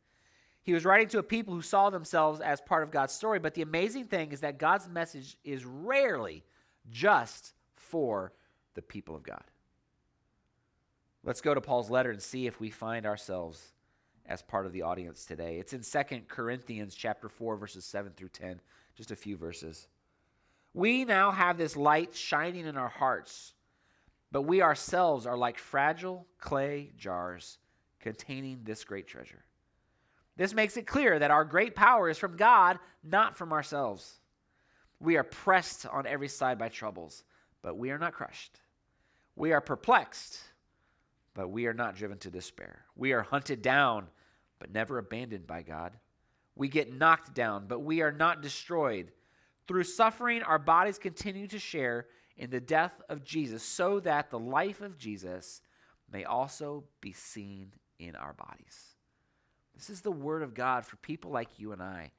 He 0.63 0.73
was 0.73 0.85
writing 0.85 1.07
to 1.09 1.19
a 1.19 1.23
people 1.23 1.53
who 1.53 1.61
saw 1.61 1.89
themselves 1.89 2.39
as 2.39 2.61
part 2.61 2.83
of 2.83 2.91
God's 2.91 3.13
story, 3.13 3.39
but 3.39 3.53
the 3.53 3.61
amazing 3.61 4.05
thing 4.05 4.31
is 4.31 4.41
that 4.41 4.57
God's 4.57 4.87
message 4.87 5.37
is 5.43 5.65
rarely 5.65 6.43
just 6.89 7.53
for 7.75 8.33
the 8.73 8.81
people 8.81 9.15
of 9.15 9.23
God. 9.23 9.43
Let's 11.23 11.41
go 11.41 11.53
to 11.53 11.61
Paul's 11.61 11.89
letter 11.89 12.11
and 12.11 12.21
see 12.21 12.47
if 12.47 12.59
we 12.59 12.69
find 12.69 13.05
ourselves 13.05 13.73
as 14.25 14.41
part 14.41 14.65
of 14.65 14.73
the 14.73 14.81
audience 14.81 15.25
today. 15.25 15.57
It's 15.57 15.73
in 15.73 15.83
Second 15.83 16.27
Corinthians 16.27 16.95
chapter 16.95 17.29
4 17.29 17.57
verses 17.57 17.85
7 17.85 18.11
through 18.15 18.29
10, 18.29 18.59
just 18.95 19.11
a 19.11 19.15
few 19.15 19.37
verses. 19.37 19.87
We 20.73 21.05
now 21.05 21.31
have 21.31 21.57
this 21.57 21.75
light 21.75 22.15
shining 22.15 22.65
in 22.65 22.77
our 22.77 22.89
hearts, 22.89 23.53
but 24.33 24.41
we 24.41 24.63
ourselves 24.63 25.27
are 25.27 25.37
like 25.37 25.59
fragile 25.59 26.25
clay 26.39 26.91
jars 26.97 27.59
containing 27.99 28.59
this 28.63 28.83
great 28.83 29.07
treasure. 29.07 29.45
This 30.35 30.55
makes 30.55 30.75
it 30.75 30.87
clear 30.87 31.19
that 31.19 31.29
our 31.29 31.45
great 31.45 31.75
power 31.75 32.09
is 32.09 32.17
from 32.17 32.35
God, 32.35 32.79
not 33.03 33.37
from 33.37 33.53
ourselves. 33.53 34.19
We 34.99 35.17
are 35.17 35.23
pressed 35.23 35.85
on 35.85 36.07
every 36.07 36.27
side 36.27 36.57
by 36.57 36.69
troubles, 36.69 37.23
but 37.61 37.77
we 37.77 37.91
are 37.91 37.99
not 37.99 38.13
crushed. 38.13 38.59
We 39.35 39.53
are 39.53 39.61
perplexed, 39.61 40.39
but 41.35 41.49
we 41.51 41.67
are 41.67 41.73
not 41.73 41.95
driven 41.95 42.17
to 42.17 42.31
despair. 42.31 42.85
We 42.95 43.13
are 43.13 43.21
hunted 43.21 43.61
down, 43.61 44.07
but 44.57 44.73
never 44.73 44.97
abandoned 44.97 45.45
by 45.45 45.61
God. 45.61 45.93
We 46.55 46.69
get 46.69 46.91
knocked 46.91 47.35
down, 47.35 47.65
but 47.67 47.81
we 47.81 48.01
are 48.01 48.11
not 48.11 48.41
destroyed. 48.41 49.11
Through 49.67 49.83
suffering, 49.83 50.41
our 50.41 50.59
bodies 50.59 50.97
continue 50.97 51.47
to 51.49 51.59
share 51.59 52.07
in 52.37 52.49
the 52.49 52.59
death 52.59 53.01
of 53.09 53.23
Jesus, 53.23 53.63
so 53.63 53.99
that 54.01 54.29
the 54.29 54.39
life 54.39 54.81
of 54.81 54.97
Jesus 54.97 55.61
may 56.11 56.23
also 56.23 56.83
be 57.01 57.13
seen 57.13 57.71
in 57.99 58.15
our 58.15 58.33
bodies. 58.33 58.95
This 59.75 59.89
is 59.89 60.01
the 60.01 60.11
word 60.11 60.43
of 60.43 60.53
God 60.53 60.85
for 60.85 60.97
people 60.97 61.31
like 61.31 61.59
you 61.59 61.71
and 61.71 61.81
I. 61.81 62.11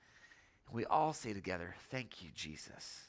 We 0.73 0.85
all 0.87 1.13
say 1.13 1.33
together, 1.33 1.75
Thank 1.91 2.23
you, 2.23 2.31
Jesus. 2.35 3.01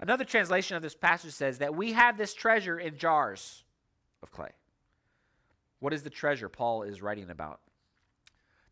Another 0.00 0.24
translation 0.24 0.76
of 0.76 0.82
this 0.82 0.94
passage 0.94 1.32
says 1.32 1.58
that 1.58 1.74
we 1.74 1.92
have 1.92 2.16
this 2.16 2.34
treasure 2.34 2.78
in 2.78 2.96
jars 2.96 3.64
of 4.22 4.30
clay. 4.30 4.50
What 5.80 5.92
is 5.92 6.02
the 6.02 6.10
treasure 6.10 6.48
Paul 6.48 6.82
is 6.82 7.02
writing 7.02 7.30
about? 7.30 7.60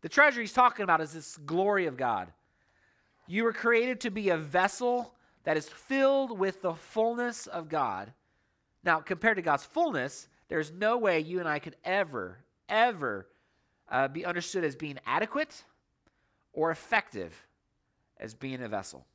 The 0.01 0.09
treasure 0.09 0.41
he's 0.41 0.53
talking 0.53 0.83
about 0.83 1.01
is 1.01 1.11
this 1.11 1.37
glory 1.37 1.85
of 1.85 1.97
God. 1.97 2.31
You 3.27 3.43
were 3.43 3.53
created 3.53 4.01
to 4.01 4.09
be 4.09 4.29
a 4.29 4.37
vessel 4.37 5.13
that 5.47 5.55
is 5.55 5.69
filled 5.69 6.37
with 6.37 6.61
the 6.61 6.73
fullness 6.73 7.47
of 7.47 7.69
God. 7.69 8.11
Now, 8.83 8.99
compared 8.99 9.37
to 9.37 9.41
God's 9.41 9.63
fullness, 9.63 10.27
there's 10.49 10.73
no 10.73 10.97
way 10.97 11.21
you 11.21 11.39
and 11.39 11.47
I 11.47 11.59
could 11.59 11.77
ever, 11.85 12.39
ever 12.67 13.29
uh, 13.87 14.09
be 14.09 14.25
understood 14.25 14.65
as 14.65 14.75
being 14.75 14.99
adequate 15.05 15.63
or 16.51 16.69
effective 16.69 17.47
as 18.17 18.33
being 18.33 18.61
a 18.61 18.67
vessel. 18.67 19.05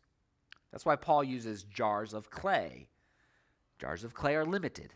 That's 0.71 0.87
why 0.87 0.97
Paul 0.97 1.23
uses 1.23 1.65
jars 1.65 2.15
of 2.15 2.31
clay. 2.31 2.89
Jars 3.79 4.03
of 4.03 4.15
clay 4.15 4.35
are 4.35 4.47
limited, 4.47 4.95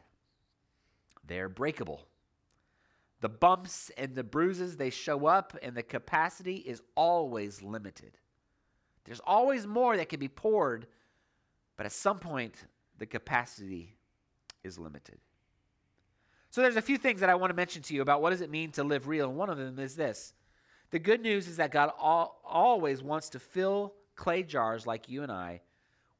they're 1.26 1.50
breakable. 1.50 2.06
The 3.20 3.28
bumps 3.28 3.90
and 3.98 4.14
the 4.14 4.24
bruises, 4.24 4.78
they 4.78 4.88
show 4.88 5.26
up, 5.26 5.54
and 5.62 5.76
the 5.76 5.82
capacity 5.82 6.56
is 6.56 6.80
always 6.94 7.60
limited. 7.60 8.16
There's 9.04 9.20
always 9.26 9.66
more 9.66 9.98
that 9.98 10.08
can 10.08 10.20
be 10.20 10.28
poured, 10.28 10.86
but 11.76 11.86
at 11.86 11.92
some 11.92 12.18
point, 12.18 12.54
the 12.98 13.06
capacity 13.06 13.96
is 14.62 14.78
limited. 14.78 15.18
So 16.50 16.62
there's 16.62 16.76
a 16.76 16.82
few 16.82 16.98
things 16.98 17.20
that 17.20 17.28
I 17.28 17.34
want 17.34 17.50
to 17.50 17.54
mention 17.54 17.82
to 17.82 17.94
you 17.94 18.02
about 18.02 18.22
what 18.22 18.30
does 18.30 18.40
it 18.40 18.50
mean 18.50 18.70
to 18.72 18.84
live 18.84 19.08
real, 19.08 19.28
and 19.28 19.36
one 19.36 19.50
of 19.50 19.58
them 19.58 19.78
is 19.78 19.94
this. 19.94 20.32
The 20.90 20.98
good 20.98 21.20
news 21.20 21.48
is 21.48 21.56
that 21.56 21.70
God 21.70 21.90
al- 22.00 22.38
always 22.44 23.02
wants 23.02 23.28
to 23.30 23.38
fill 23.38 23.94
clay 24.14 24.42
jars 24.42 24.86
like 24.86 25.08
you 25.08 25.22
and 25.22 25.32
I 25.32 25.60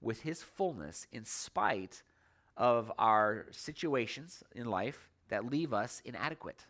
with 0.01 0.23
his 0.23 0.43
fullness 0.43 1.07
in 1.13 1.25
spite 1.25 2.03
of 2.57 2.93
our 2.99 3.47
situations 3.51 4.43
in 4.55 4.67
life 4.67 5.09
that 5.29 5.51
leave 5.51 5.73
us 5.73 6.03
inadequate. 6.05 6.67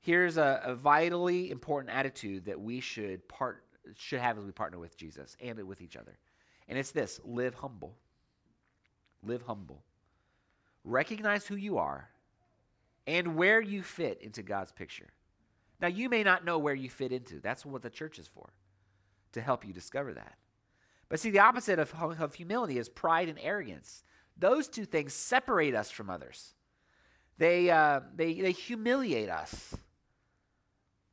Here's 0.00 0.36
a, 0.36 0.60
a, 0.64 0.74
vitally 0.74 1.50
important 1.50 1.94
attitude 1.94 2.44
that 2.44 2.60
we 2.60 2.80
should 2.80 3.26
part 3.28 3.62
should 3.96 4.20
have 4.20 4.38
as 4.38 4.44
we 4.44 4.52
partner 4.52 4.78
with 4.78 4.96
Jesus 4.96 5.36
and 5.40 5.62
with 5.66 5.80
each 5.80 5.96
other. 5.96 6.16
And 6.68 6.78
it's 6.78 6.90
this 6.90 7.20
live 7.24 7.54
humble. 7.54 7.96
Live 9.22 9.42
humble. 9.42 9.82
Recognize 10.84 11.46
who 11.46 11.56
you 11.56 11.78
are 11.78 12.08
and 13.06 13.36
where 13.36 13.60
you 13.60 13.82
fit 13.82 14.20
into 14.20 14.42
God's 14.42 14.72
picture. 14.72 15.08
Now, 15.80 15.88
you 15.88 16.08
may 16.08 16.22
not 16.22 16.44
know 16.44 16.58
where 16.58 16.74
you 16.74 16.88
fit 16.88 17.12
into. 17.12 17.40
That's 17.40 17.66
what 17.66 17.82
the 17.82 17.90
church 17.90 18.18
is 18.18 18.26
for, 18.26 18.50
to 19.32 19.40
help 19.40 19.66
you 19.66 19.72
discover 19.72 20.14
that. 20.14 20.36
But 21.08 21.20
see, 21.20 21.30
the 21.30 21.40
opposite 21.40 21.78
of, 21.78 21.94
of 21.94 22.34
humility 22.34 22.78
is 22.78 22.88
pride 22.88 23.28
and 23.28 23.38
arrogance. 23.40 24.02
Those 24.36 24.68
two 24.68 24.84
things 24.84 25.12
separate 25.12 25.74
us 25.74 25.90
from 25.90 26.10
others. 26.10 26.54
They, 27.38 27.70
uh, 27.70 28.00
they, 28.14 28.40
they 28.40 28.52
humiliate 28.52 29.28
us. 29.28 29.74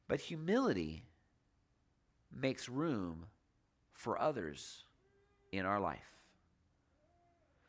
But 0.08 0.20
humility 0.20 1.04
makes 2.32 2.70
room 2.70 3.26
for 3.94 4.20
others 4.20 4.84
in 5.58 5.66
our 5.66 5.80
life. 5.80 6.00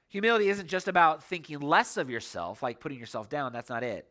Humility 0.08 0.48
isn't 0.48 0.68
just 0.68 0.88
about 0.88 1.24
thinking 1.24 1.60
less 1.60 1.96
of 1.96 2.08
yourself, 2.08 2.62
like 2.62 2.80
putting 2.80 2.98
yourself 2.98 3.28
down. 3.28 3.52
That's 3.52 3.68
not 3.68 3.82
it. 3.82 4.06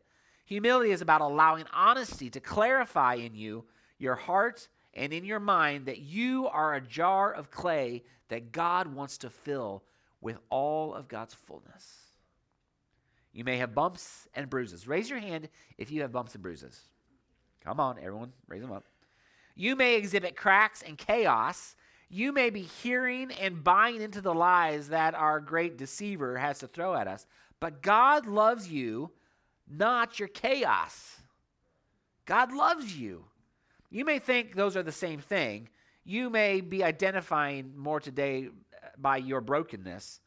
Humility 0.46 0.90
is 0.90 1.00
about 1.00 1.22
allowing 1.22 1.64
honesty 1.72 2.28
to 2.30 2.40
clarify 2.40 3.14
in 3.14 3.34
you, 3.34 3.64
your 3.98 4.14
heart, 4.14 4.68
and 4.92 5.12
in 5.12 5.24
your 5.24 5.40
mind 5.40 5.86
that 5.86 5.98
you 5.98 6.46
are 6.48 6.74
a 6.74 6.80
jar 6.80 7.32
of 7.32 7.50
clay 7.50 8.02
that 8.28 8.52
God 8.52 8.86
wants 8.94 9.18
to 9.18 9.30
fill 9.30 9.82
with 10.20 10.38
all 10.50 10.94
of 10.94 11.08
God's 11.08 11.34
fullness. 11.34 12.00
You 13.32 13.44
may 13.44 13.56
have 13.56 13.74
bumps 13.74 14.28
and 14.34 14.48
bruises. 14.48 14.86
Raise 14.86 15.10
your 15.10 15.18
hand 15.18 15.48
if 15.78 15.90
you 15.90 16.02
have 16.02 16.12
bumps 16.12 16.34
and 16.34 16.42
bruises. 16.42 16.80
Come 17.64 17.80
on, 17.80 17.98
everyone, 17.98 18.32
raise 18.46 18.62
them 18.62 18.72
up. 18.72 18.84
You 19.56 19.74
may 19.74 19.96
exhibit 19.96 20.36
cracks 20.36 20.82
and 20.82 20.98
chaos. 20.98 21.76
You 22.08 22.32
may 22.32 22.50
be 22.50 22.62
hearing 22.62 23.32
and 23.32 23.64
buying 23.64 24.00
into 24.00 24.20
the 24.20 24.34
lies 24.34 24.88
that 24.88 25.14
our 25.14 25.40
great 25.40 25.76
deceiver 25.76 26.38
has 26.38 26.58
to 26.60 26.66
throw 26.66 26.94
at 26.94 27.08
us. 27.08 27.26
But 27.60 27.82
God 27.82 28.26
loves 28.26 28.68
you, 28.68 29.10
not 29.68 30.18
your 30.18 30.28
chaos. 30.28 31.16
God 32.26 32.52
loves 32.52 32.96
you. 32.96 33.24
You 33.90 34.04
may 34.04 34.18
think 34.18 34.54
those 34.54 34.76
are 34.76 34.82
the 34.82 34.92
same 34.92 35.20
thing. 35.20 35.68
You 36.04 36.30
may 36.30 36.60
be 36.60 36.84
identifying 36.84 37.72
more 37.76 38.00
today 38.00 38.48
uh, 38.48 38.88
by 38.98 39.16
your 39.18 39.40
brokenness, 39.40 40.20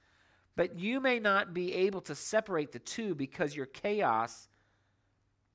but 0.56 0.80
you 0.80 1.00
may 1.00 1.20
not 1.20 1.54
be 1.54 1.74
able 1.74 2.02
to 2.02 2.16
separate 2.16 2.72
the 2.72 2.80
two 2.80 3.14
because 3.14 3.56
your 3.56 3.68
chaos 3.68 4.48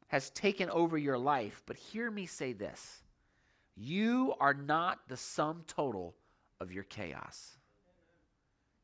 has 0.09 0.31
taken 0.31 0.71
over 0.71 0.97
your 0.97 1.19
life. 1.19 1.63
But 1.67 1.77
hear 1.77 2.11
me 2.11 2.27
say 2.27 2.53
this 2.53 3.02
you 3.77 4.35
are 4.41 4.55
not 4.55 5.01
the 5.09 5.17
sum 5.17 5.65
total 5.67 6.15
of 6.61 6.73
your 6.73 6.85
chaos. 6.85 7.57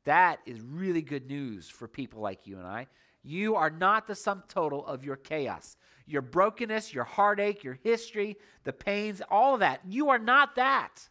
That 0.05 0.41
is 0.47 0.61
really 0.61 1.03
good 1.03 1.27
news 1.27 1.69
for 1.69 1.87
people 1.87 2.21
like 2.21 2.47
you 2.47 2.59
and 2.59 2.67
I. 2.67 2.87
You 3.23 3.57
are 3.57 3.71
not 3.71 4.07
the 4.07 4.15
sum 4.15 4.43
total 4.49 4.87
of 4.87 5.05
your 5.05 5.17
chaos 5.17 5.77
your 6.09 6.23
brokenness, 6.23 6.95
your 6.95 7.05
heartache, 7.05 7.63
your 7.63 7.79
history, 7.85 8.37
the 8.65 8.73
pains, 8.73 9.21
all 9.31 9.55
of 9.55 9.61
that. 9.61 9.81
You 9.87 10.09
are 10.09 10.19
not 10.19 10.57
that. 10.57 11.07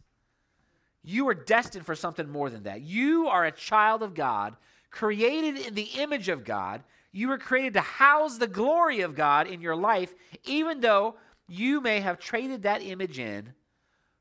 You 1.04 1.28
are 1.30 1.36
destined 1.36 1.86
for 1.86 1.96
something 1.96 2.28
more 2.28 2.50
than 2.50 2.64
that. 2.64 2.82
You 2.82 3.28
are 3.28 3.46
a 3.46 3.52
child 3.52 4.02
of 4.02 4.16
God, 4.16 4.56
created 4.90 5.68
in 5.68 5.76
the 5.76 5.90
image 6.00 6.30
of 6.30 6.44
God. 6.44 6.84
You 7.12 7.30
were 7.30 7.38
created 7.38 7.74
to 7.74 7.82
house 7.82 8.38
the 8.38 8.48
glory 8.48 9.02
of 9.02 9.16
God 9.16 9.48
in 9.48 9.62
your 9.62 9.76
life, 9.76 10.14
even 10.46 10.82
though 10.82 11.16
you 11.48 11.80
may 11.80 12.00
have 12.00 12.20
traded 12.20 12.64
that 12.64 12.82
image 12.82 13.20
in 13.20 13.54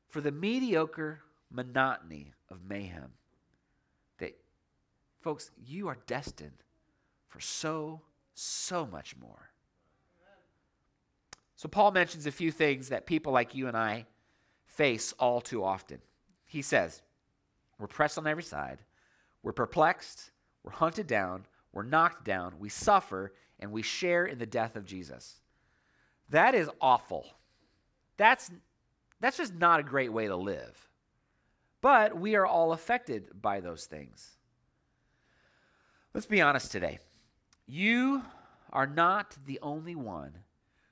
for 0.07 0.21
the 0.21 0.31
mediocre 0.31 1.21
monotony 1.51 2.33
of 2.49 2.63
mayhem. 2.67 3.11
That, 4.19 4.37
folks, 5.21 5.51
you 5.65 5.87
are 5.87 5.97
destined 6.07 6.63
for 7.27 7.39
so, 7.39 8.01
so 8.33 8.85
much 8.85 9.15
more. 9.17 9.49
So, 11.55 11.67
Paul 11.67 11.91
mentions 11.91 12.27
a 12.27 12.31
few 12.31 12.51
things 12.51 12.89
that 12.89 13.07
people 13.07 13.33
like 13.33 13.55
you 13.55 13.67
and 13.67 13.75
I 13.75 14.05
face 14.67 15.13
all 15.19 15.41
too 15.41 15.63
often. 15.63 15.97
He 16.45 16.61
says, 16.61 17.01
We're 17.79 17.87
pressed 17.87 18.17
on 18.17 18.27
every 18.27 18.43
side, 18.43 18.79
we're 19.41 19.53
perplexed, 19.53 20.31
we're 20.63 20.71
hunted 20.71 21.07
down, 21.07 21.45
we're 21.73 21.83
knocked 21.83 22.25
down, 22.25 22.55
we 22.59 22.69
suffer, 22.69 23.33
and 23.59 23.71
we 23.71 23.81
share 23.81 24.25
in 24.25 24.37
the 24.37 24.45
death 24.45 24.75
of 24.75 24.85
Jesus. 24.85 25.41
That 26.29 26.53
is 26.53 26.69
awful. 26.79 27.25
That's, 28.17 28.51
that's 29.19 29.37
just 29.37 29.55
not 29.55 29.79
a 29.79 29.83
great 29.83 30.11
way 30.11 30.27
to 30.27 30.35
live. 30.35 30.89
But 31.81 32.17
we 32.19 32.35
are 32.35 32.45
all 32.45 32.73
affected 32.73 33.41
by 33.41 33.59
those 33.59 33.85
things. 33.85 34.37
Let's 36.13 36.25
be 36.25 36.41
honest 36.41 36.71
today. 36.71 36.99
You 37.67 38.23
are 38.71 38.87
not 38.87 39.35
the 39.45 39.59
only 39.61 39.95
one 39.95 40.39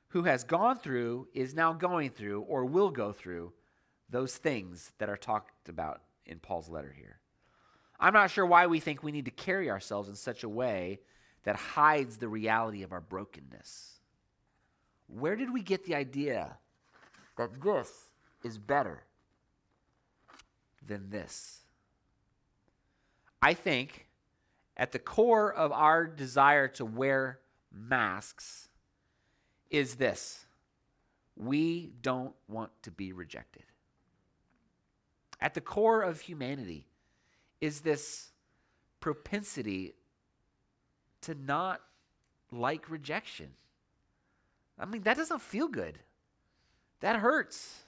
who 0.10 0.24
has 0.24 0.44
gone 0.44 0.78
through, 0.78 1.28
is 1.34 1.54
now 1.54 1.74
going 1.74 2.10
through, 2.10 2.42
or 2.42 2.66
will 2.66 2.90
go 2.92 3.12
through 3.12 3.52
those 4.10 4.38
things 4.38 4.92
that 4.98 5.10
are 5.10 5.18
talked 5.18 5.68
about 5.68 6.02
in 6.26 6.40
Paul's 6.40 6.70
letter 6.70 6.94
here. 6.96 7.20
I'm 8.00 8.14
not 8.14 8.32
sure 8.32 8.46
why 8.46 8.68
we 8.68 8.80
think 8.80 9.04
we 9.04 9.12
need 9.12 9.26
to 9.26 9.32
carry 9.32 9.70
ourselves 9.70 10.10
in 10.10 10.16
such 10.16 10.44
a 10.44 10.50
way 10.50 11.00
that 11.44 11.56
hides 11.56 12.18
the 12.18 12.28
reality 12.28 12.84
of 12.84 12.92
our 12.92 13.02
brokenness. 13.02 14.00
Where 15.08 15.36
did 15.36 15.52
we 15.52 15.62
get 15.62 15.86
the 15.86 15.96
idea 15.96 16.58
that 17.38 17.50
this 17.62 18.05
is 18.46 18.60
better 18.60 19.04
than 20.86 21.10
this? 21.10 21.62
I 23.42 23.56
think 23.56 24.08
at 24.78 24.92
the 24.92 25.00
core 25.00 25.52
of 25.52 25.72
our 25.72 26.06
desire 26.06 26.68
to 26.68 26.86
wear 26.86 27.40
masks 27.72 28.70
is 29.72 29.96
this 29.96 30.46
We 31.36 31.92
don't 32.02 32.36
want 32.48 32.72
to 32.84 32.92
be 32.92 33.12
rejected. 33.12 33.64
At 35.42 35.56
the 35.56 35.62
core 35.62 36.02
of 36.02 36.22
humanity 36.22 36.88
is 37.60 37.82
this 37.82 38.32
propensity 39.00 39.96
to 41.22 41.34
not 41.34 41.82
like 42.52 42.90
rejection. 42.92 43.52
I 44.78 44.86
mean, 44.86 45.02
that 45.02 45.18
doesn't 45.18 45.42
feel 45.42 45.68
good. 45.68 46.00
That 47.00 47.18
hurts. 47.18 47.85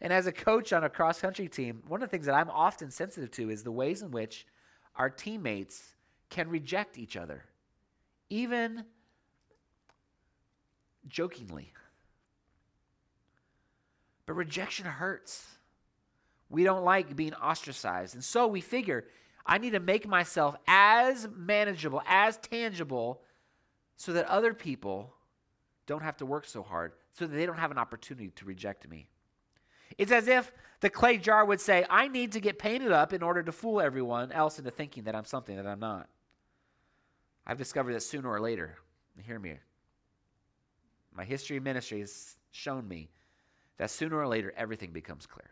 And 0.00 0.12
as 0.12 0.26
a 0.26 0.32
coach 0.32 0.72
on 0.72 0.84
a 0.84 0.90
cross 0.90 1.20
country 1.20 1.48
team, 1.48 1.82
one 1.88 2.02
of 2.02 2.08
the 2.08 2.10
things 2.10 2.26
that 2.26 2.34
I'm 2.34 2.50
often 2.50 2.90
sensitive 2.90 3.30
to 3.32 3.50
is 3.50 3.62
the 3.62 3.72
ways 3.72 4.02
in 4.02 4.10
which 4.10 4.46
our 4.94 5.08
teammates 5.08 5.94
can 6.28 6.48
reject 6.48 6.98
each 6.98 7.16
other, 7.16 7.44
even 8.28 8.84
jokingly. 11.08 11.72
But 14.26 14.34
rejection 14.34 14.86
hurts. 14.86 15.46
We 16.48 16.64
don't 16.64 16.84
like 16.84 17.16
being 17.16 17.34
ostracized. 17.34 18.14
And 18.14 18.24
so 18.24 18.46
we 18.46 18.60
figure 18.60 19.04
I 19.46 19.58
need 19.58 19.70
to 19.70 19.80
make 19.80 20.08
myself 20.08 20.56
as 20.66 21.28
manageable, 21.34 22.02
as 22.06 22.36
tangible, 22.38 23.22
so 23.96 24.12
that 24.12 24.26
other 24.26 24.52
people 24.52 25.14
don't 25.86 26.02
have 26.02 26.16
to 26.16 26.26
work 26.26 26.46
so 26.46 26.62
hard, 26.62 26.92
so 27.12 27.26
that 27.26 27.36
they 27.36 27.46
don't 27.46 27.58
have 27.58 27.70
an 27.70 27.78
opportunity 27.78 28.30
to 28.30 28.44
reject 28.44 28.88
me. 28.88 29.08
It's 29.98 30.12
as 30.12 30.28
if 30.28 30.52
the 30.80 30.90
clay 30.90 31.18
jar 31.18 31.44
would 31.44 31.60
say, 31.60 31.84
I 31.88 32.08
need 32.08 32.32
to 32.32 32.40
get 32.40 32.58
painted 32.58 32.92
up 32.92 33.12
in 33.12 33.22
order 33.22 33.42
to 33.42 33.52
fool 33.52 33.80
everyone 33.80 34.32
else 34.32 34.58
into 34.58 34.70
thinking 34.70 35.04
that 35.04 35.14
I'm 35.14 35.24
something 35.24 35.56
that 35.56 35.66
I'm 35.66 35.80
not. 35.80 36.08
I've 37.46 37.58
discovered 37.58 37.94
that 37.94 38.02
sooner 38.02 38.28
or 38.28 38.40
later, 38.40 38.76
hear 39.24 39.38
me, 39.38 39.54
my 41.14 41.24
history 41.24 41.56
of 41.56 41.62
ministry 41.62 42.00
has 42.00 42.36
shown 42.50 42.86
me 42.86 43.08
that 43.78 43.90
sooner 43.90 44.18
or 44.18 44.26
later 44.26 44.52
everything 44.56 44.92
becomes 44.92 45.26
clear. 45.26 45.50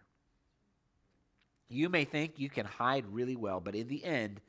You 1.69 1.89
may 1.89 2.05
think 2.05 2.39
you 2.39 2.51
can 2.51 2.67
hide 2.67 3.07
really 3.07 3.37
well, 3.37 3.61
but 3.61 3.75
in 3.75 3.89
the 3.89 4.05
end, 4.05 4.41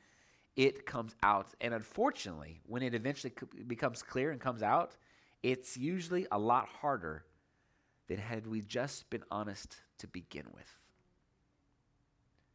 it 0.56 0.86
comes 0.86 1.14
out. 1.22 1.48
And 1.60 1.72
unfortunately, 1.72 2.60
when 2.66 2.82
it 2.82 2.94
eventually 2.94 3.32
becomes 3.66 4.02
clear 4.02 4.30
and 4.30 4.40
comes 4.40 4.62
out, 4.62 4.96
it's 5.42 5.76
usually 5.76 6.26
a 6.30 6.38
lot 6.38 6.68
harder 6.68 7.24
than 8.08 8.18
had 8.18 8.46
we 8.46 8.60
just 8.60 9.08
been 9.10 9.24
honest 9.30 9.76
to 9.98 10.06
begin 10.06 10.44
with. 10.54 10.78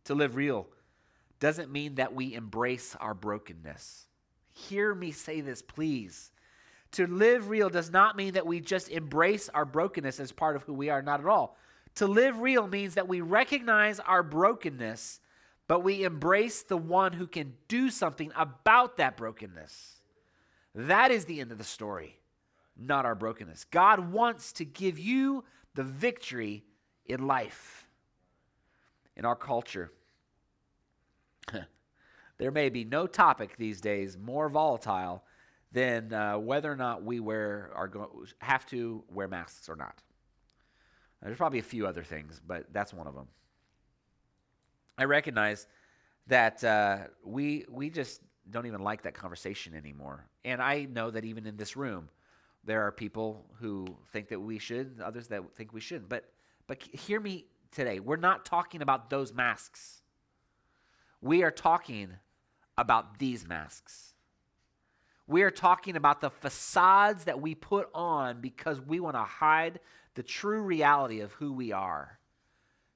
To 0.06 0.16
live 0.16 0.36
real 0.36 0.68
doesn't 1.40 1.72
mean 1.72 1.96
that 1.96 2.14
we 2.14 2.34
embrace 2.34 2.96
our 3.00 3.14
brokenness. 3.14 4.08
Hear 4.50 4.94
me 4.94 5.12
say 5.12 5.42
this, 5.42 5.62
please. 5.62 6.32
To 6.94 7.08
live 7.08 7.50
real 7.50 7.70
does 7.70 7.90
not 7.90 8.18
mean 8.18 8.34
that 8.34 8.46
we 8.46 8.60
just 8.60 8.90
embrace 8.90 9.50
our 9.50 9.66
brokenness 9.66 10.20
as 10.20 10.32
part 10.32 10.56
of 10.56 10.64
who 10.64 10.74
we 10.74 10.90
are, 10.90 11.02
not 11.02 11.20
at 11.20 11.26
all. 11.26 11.58
To 11.96 12.08
live 12.08 12.40
real 12.40 12.68
means 12.68 12.96
that 12.96 13.08
we 13.08 13.22
recognize 13.22 14.00
our 14.00 14.24
brokenness, 14.24 15.20
but 15.68 15.84
we 15.84 16.04
embrace 16.04 16.64
the 16.64 16.78
one 16.78 17.14
who 17.14 17.28
can 17.28 17.54
do 17.68 17.90
something 17.90 18.32
about 18.36 18.98
that 18.98 19.18
brokenness. 19.18 20.02
That 20.76 21.12
is 21.12 21.26
the 21.26 21.42
end 21.42 21.52
of 21.52 21.58
the 21.58 21.64
story, 21.64 22.18
not 22.78 23.06
our 23.06 23.16
brokenness. 23.16 23.66
God 23.66 24.12
wants 24.12 24.54
to 24.54 24.66
give 24.66 24.98
you 24.98 25.44
the 25.76 25.84
victory 25.84 26.64
in 27.06 27.28
life. 27.28 27.88
In 29.16 29.26
our 29.26 29.36
culture, 29.36 29.92
there 32.38 32.52
may 32.52 32.70
be 32.70 32.84
no 32.84 33.08
topic 33.08 33.58
these 33.58 33.82
days 33.82 34.18
more 34.18 34.50
volatile 34.50 35.24
than 35.72 36.14
uh, 36.14 36.38
whether 36.38 36.72
or 36.72 36.76
not 36.76 37.04
we 37.04 37.20
wear 37.20 37.72
are 37.76 37.88
go- 37.88 38.26
have 38.40 38.66
to 38.68 39.04
wear 39.10 39.28
masks 39.28 39.70
or 39.70 39.76
not. 39.76 40.02
There's 41.22 41.38
probably 41.38 41.60
a 41.60 41.64
few 41.64 41.86
other 41.86 42.04
things, 42.04 42.42
but 42.46 42.66
that's 42.74 42.94
one 42.94 43.06
of 43.06 43.14
them. 43.14 43.28
I 44.98 45.04
recognize 45.04 45.68
that 46.28 46.64
uh, 46.64 46.98
we 47.24 47.66
we 47.70 47.90
just 47.90 48.22
don't 48.50 48.66
even 48.66 48.82
like 48.82 49.04
that 49.04 49.14
conversation 49.14 49.76
anymore, 49.76 50.26
and 50.44 50.62
I 50.62 50.86
know 50.86 51.12
that 51.12 51.26
even 51.26 51.46
in 51.46 51.58
this 51.58 51.78
room, 51.78 52.10
there 52.64 52.86
are 52.86 52.92
people 52.92 53.46
who 53.60 53.86
think 54.12 54.30
that 54.30 54.40
we 54.40 54.60
should, 54.60 55.02
others 55.04 55.28
that 55.30 55.44
think 55.56 55.74
we 55.74 55.82
shouldn't. 55.82 56.10
But 56.10 56.26
but 56.68 56.82
hear 56.84 57.20
me 57.20 57.46
today. 57.72 58.00
We're 58.00 58.16
not 58.16 58.46
talking 58.46 58.82
about 58.82 59.10
those 59.10 59.34
masks. 59.34 60.02
We 61.22 61.44
are 61.44 61.52
talking 61.52 62.10
about 62.78 63.20
these 63.20 63.48
masks. 63.48 64.14
We 65.28 65.44
are 65.44 65.52
talking 65.52 65.96
about 65.96 66.22
the 66.22 66.30
facades 66.30 67.26
that 67.26 67.40
we 67.40 67.56
put 67.56 67.90
on 67.94 68.42
because 68.42 68.82
we 68.82 69.00
want 69.00 69.16
to 69.16 69.24
hide 69.24 69.80
the 70.16 70.24
true 70.24 70.62
reality 70.62 71.22
of 71.22 71.32
who 71.34 71.54
we 71.54 71.72
are. 71.72 72.20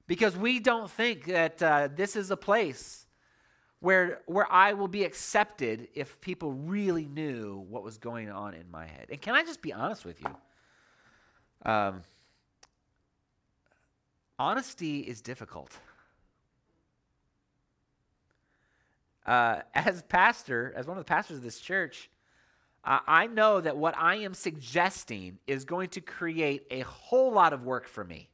Because 0.06 0.36
we 0.36 0.60
don't 0.60 0.90
think 0.90 1.26
that 1.26 1.62
uh, 1.62 1.88
this 1.94 2.14
is 2.14 2.30
a 2.30 2.36
place 2.36 3.05
where, 3.80 4.22
where 4.26 4.50
I 4.50 4.72
will 4.72 4.88
be 4.88 5.04
accepted 5.04 5.88
if 5.94 6.20
people 6.20 6.52
really 6.52 7.06
knew 7.06 7.64
what 7.68 7.82
was 7.82 7.98
going 7.98 8.30
on 8.30 8.54
in 8.54 8.70
my 8.70 8.86
head. 8.86 9.06
And 9.10 9.20
can 9.20 9.34
I 9.34 9.42
just 9.42 9.60
be 9.60 9.72
honest 9.72 10.04
with 10.04 10.20
you? 10.20 11.70
Um, 11.70 12.02
honesty 14.38 15.00
is 15.00 15.20
difficult. 15.20 15.76
Uh, 19.26 19.60
as 19.74 20.02
pastor, 20.02 20.72
as 20.76 20.86
one 20.86 20.96
of 20.96 21.04
the 21.04 21.08
pastors 21.08 21.38
of 21.38 21.42
this 21.42 21.58
church, 21.58 22.08
uh, 22.84 23.00
I 23.06 23.26
know 23.26 23.60
that 23.60 23.76
what 23.76 23.98
I 23.98 24.16
am 24.16 24.32
suggesting 24.32 25.38
is 25.48 25.64
going 25.64 25.88
to 25.90 26.00
create 26.00 26.66
a 26.70 26.80
whole 26.80 27.32
lot 27.32 27.52
of 27.52 27.64
work 27.64 27.88
for 27.88 28.04
me. 28.04 28.28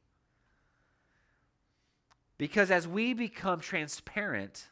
Because 2.37 2.71
as 2.71 2.87
we 2.87 3.15
become 3.15 3.61
transparent, 3.61 4.69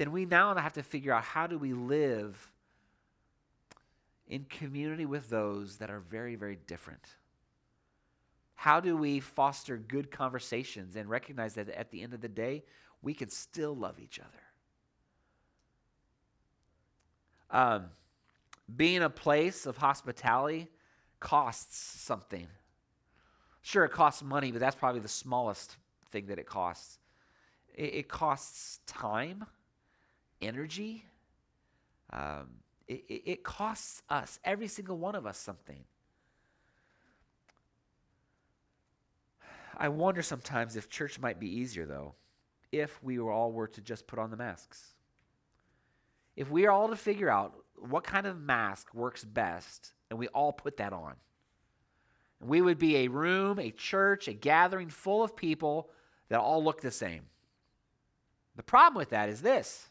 then 0.00 0.12
we 0.12 0.24
now 0.24 0.54
have 0.54 0.72
to 0.72 0.82
figure 0.82 1.12
out 1.12 1.22
how 1.22 1.46
do 1.46 1.58
we 1.58 1.74
live 1.74 2.50
in 4.26 4.46
community 4.48 5.04
with 5.04 5.28
those 5.28 5.76
that 5.76 5.90
are 5.90 6.00
very, 6.00 6.36
very 6.36 6.56
different. 6.66 7.04
How 8.54 8.80
do 8.80 8.96
we 8.96 9.20
foster 9.20 9.76
good 9.76 10.10
conversations 10.10 10.96
and 10.96 11.10
recognize 11.10 11.52
that 11.56 11.68
at 11.68 11.90
the 11.90 12.00
end 12.00 12.14
of 12.14 12.22
the 12.22 12.30
day, 12.30 12.64
we 13.02 13.12
can 13.12 13.28
still 13.28 13.76
love 13.76 14.00
each 14.00 14.18
other? 14.18 14.30
Um, 17.50 17.90
being 18.74 19.02
a 19.02 19.10
place 19.10 19.66
of 19.66 19.76
hospitality 19.76 20.68
costs 21.18 21.76
something. 21.76 22.46
Sure, 23.60 23.84
it 23.84 23.92
costs 23.92 24.22
money, 24.22 24.50
but 24.50 24.60
that's 24.60 24.76
probably 24.76 25.02
the 25.02 25.08
smallest 25.08 25.76
thing 26.10 26.24
that 26.28 26.38
it 26.38 26.46
costs. 26.46 26.98
It, 27.74 27.94
it 27.96 28.08
costs 28.08 28.80
time, 28.86 29.44
energy. 30.40 31.04
Um, 32.12 32.48
it, 32.88 33.04
it, 33.08 33.22
it 33.26 33.44
costs 33.44 34.02
us, 34.08 34.38
every 34.44 34.68
single 34.68 34.98
one 34.98 35.14
of 35.14 35.26
us, 35.26 35.38
something. 35.38 35.84
I 39.76 39.88
wonder 39.88 40.22
sometimes 40.22 40.76
if 40.76 40.90
church 40.90 41.18
might 41.18 41.40
be 41.40 41.60
easier, 41.60 41.86
though, 41.86 42.14
if 42.72 43.02
we 43.02 43.18
were 43.18 43.32
all 43.32 43.52
were 43.52 43.68
to 43.68 43.80
just 43.80 44.06
put 44.06 44.18
on 44.18 44.30
the 44.30 44.36
masks. 44.36 44.94
If 46.36 46.50
we 46.50 46.66
are 46.66 46.70
all 46.70 46.88
to 46.88 46.96
figure 46.96 47.30
out 47.30 47.54
what 47.76 48.04
kind 48.04 48.26
of 48.26 48.40
mask 48.40 48.92
works 48.94 49.24
best, 49.24 49.92
and 50.10 50.18
we 50.18 50.28
all 50.28 50.52
put 50.52 50.76
that 50.78 50.92
on. 50.92 51.14
We 52.40 52.60
would 52.60 52.78
be 52.78 52.98
a 52.98 53.08
room, 53.08 53.58
a 53.58 53.70
church, 53.70 54.28
a 54.28 54.32
gathering 54.32 54.88
full 54.88 55.22
of 55.22 55.36
people 55.36 55.90
that 56.28 56.40
all 56.40 56.62
look 56.62 56.80
the 56.80 56.90
same. 56.90 57.24
The 58.56 58.62
problem 58.62 58.98
with 58.98 59.10
that 59.10 59.28
is 59.28 59.42
this 59.42 59.89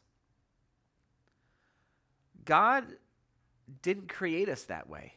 God 2.49 2.85
didn't 3.83 4.09
create 4.09 4.49
us 4.49 4.63
that 4.63 4.89
way. 4.89 5.13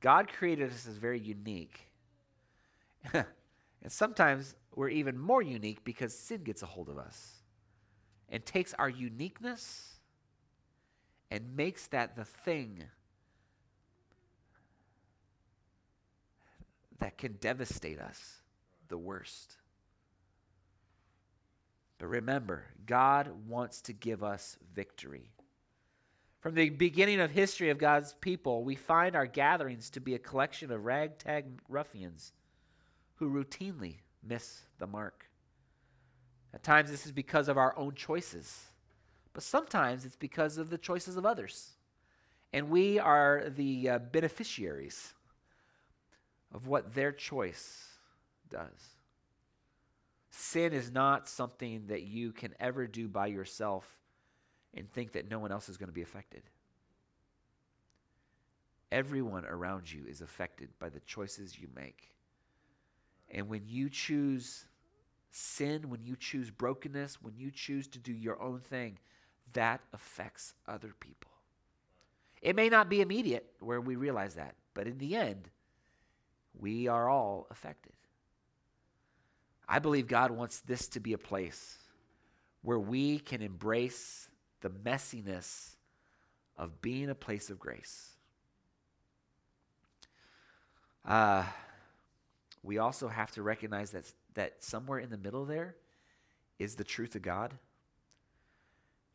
God 0.00 0.26
created 0.32 0.72
us 0.72 0.88
as 0.88 0.96
very 0.96 1.20
unique. 1.20 1.78
and 3.14 3.24
sometimes 3.86 4.56
we're 4.74 4.88
even 4.88 5.16
more 5.16 5.40
unique 5.40 5.84
because 5.84 6.12
sin 6.12 6.42
gets 6.42 6.64
a 6.64 6.66
hold 6.66 6.88
of 6.88 6.98
us 6.98 7.36
and 8.28 8.44
takes 8.44 8.74
our 8.80 8.88
uniqueness 8.88 10.00
and 11.30 11.56
makes 11.56 11.86
that 11.86 12.16
the 12.16 12.24
thing 12.24 12.82
that 16.98 17.16
can 17.16 17.34
devastate 17.34 18.00
us 18.00 18.38
the 18.88 18.98
worst. 18.98 19.54
But 21.98 22.06
remember, 22.06 22.64
God 22.86 23.30
wants 23.46 23.82
to 23.82 23.92
give 23.92 24.22
us 24.22 24.56
victory. 24.74 25.30
From 26.40 26.54
the 26.54 26.70
beginning 26.70 27.20
of 27.20 27.32
history 27.32 27.70
of 27.70 27.78
God's 27.78 28.14
people, 28.20 28.62
we 28.62 28.76
find 28.76 29.16
our 29.16 29.26
gatherings 29.26 29.90
to 29.90 30.00
be 30.00 30.14
a 30.14 30.20
collection 30.20 30.70
of 30.70 30.84
ragtag 30.84 31.46
ruffians 31.68 32.32
who 33.16 33.28
routinely 33.28 33.96
miss 34.22 34.62
the 34.78 34.86
mark. 34.86 35.28
At 36.54 36.62
times, 36.62 36.90
this 36.90 37.04
is 37.04 37.12
because 37.12 37.48
of 37.48 37.58
our 37.58 37.76
own 37.76 37.94
choices 37.94 38.68
but 39.38 39.44
sometimes 39.44 40.04
it's 40.04 40.16
because 40.16 40.58
of 40.58 40.68
the 40.68 40.76
choices 40.76 41.16
of 41.16 41.24
others. 41.24 41.70
And 42.52 42.70
we 42.70 42.98
are 42.98 43.44
the 43.54 43.88
uh, 43.88 43.98
beneficiaries 44.00 45.14
of 46.52 46.66
what 46.66 46.92
their 46.92 47.12
choice 47.12 47.86
does. 48.50 48.96
Sin 50.40 50.72
is 50.72 50.92
not 50.92 51.28
something 51.28 51.88
that 51.88 52.02
you 52.02 52.30
can 52.30 52.54
ever 52.60 52.86
do 52.86 53.08
by 53.08 53.26
yourself 53.26 53.98
and 54.72 54.88
think 54.88 55.10
that 55.10 55.28
no 55.28 55.40
one 55.40 55.50
else 55.50 55.68
is 55.68 55.76
going 55.76 55.88
to 55.88 55.92
be 55.92 56.00
affected. 56.00 56.44
Everyone 58.92 59.44
around 59.44 59.92
you 59.92 60.04
is 60.06 60.20
affected 60.20 60.68
by 60.78 60.90
the 60.90 61.00
choices 61.00 61.58
you 61.58 61.66
make. 61.74 62.12
And 63.28 63.48
when 63.48 63.62
you 63.66 63.90
choose 63.90 64.66
sin, 65.32 65.90
when 65.90 66.04
you 66.04 66.14
choose 66.14 66.52
brokenness, 66.52 67.20
when 67.20 67.34
you 67.36 67.50
choose 67.50 67.88
to 67.88 67.98
do 67.98 68.12
your 68.12 68.40
own 68.40 68.60
thing, 68.60 69.00
that 69.54 69.80
affects 69.92 70.54
other 70.68 70.94
people. 71.00 71.32
It 72.42 72.54
may 72.54 72.68
not 72.68 72.88
be 72.88 73.00
immediate 73.00 73.50
where 73.58 73.80
we 73.80 73.96
realize 73.96 74.36
that, 74.36 74.54
but 74.72 74.86
in 74.86 74.98
the 74.98 75.16
end, 75.16 75.50
we 76.56 76.86
are 76.86 77.08
all 77.08 77.48
affected. 77.50 77.94
I 79.68 79.78
believe 79.78 80.06
God 80.06 80.30
wants 80.30 80.60
this 80.60 80.88
to 80.88 81.00
be 81.00 81.12
a 81.12 81.18
place 81.18 81.76
where 82.62 82.78
we 82.78 83.18
can 83.18 83.42
embrace 83.42 84.28
the 84.60 84.70
messiness 84.70 85.76
of 86.56 86.80
being 86.80 87.10
a 87.10 87.14
place 87.14 87.50
of 87.50 87.58
grace. 87.58 88.16
Uh, 91.04 91.44
we 92.62 92.78
also 92.78 93.08
have 93.08 93.30
to 93.32 93.42
recognize 93.42 93.90
that, 93.92 94.12
that 94.34 94.64
somewhere 94.64 94.98
in 94.98 95.10
the 95.10 95.18
middle 95.18 95.44
there 95.44 95.76
is 96.58 96.74
the 96.74 96.84
truth 96.84 97.14
of 97.14 97.22
God. 97.22 97.54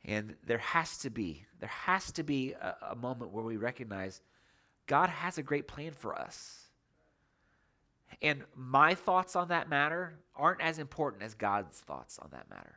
And 0.06 0.36
there 0.46 0.58
has 0.60 0.98
to 1.00 1.10
be, 1.10 1.46
there 1.60 1.70
has 1.70 2.12
to 2.14 2.24
be 2.24 2.54
a, 2.54 2.76
a 2.92 2.96
moment 2.96 3.32
where 3.32 3.44
we 3.44 3.58
recognize 3.58 4.22
God 4.86 5.10
has 5.10 5.38
a 5.38 5.44
great 5.44 5.68
plan 5.68 5.92
for 5.92 6.18
us. 6.18 6.63
And 8.22 8.44
my 8.56 8.96
thoughts 8.96 9.36
on 9.36 9.50
that 9.50 9.70
matter 9.70 10.14
aren't 10.36 10.62
as 10.62 10.80
important 10.80 11.24
as 11.24 11.34
God's 11.34 11.80
thoughts 11.80 12.20
on 12.20 12.30
that 12.32 12.50
matter. 12.50 12.76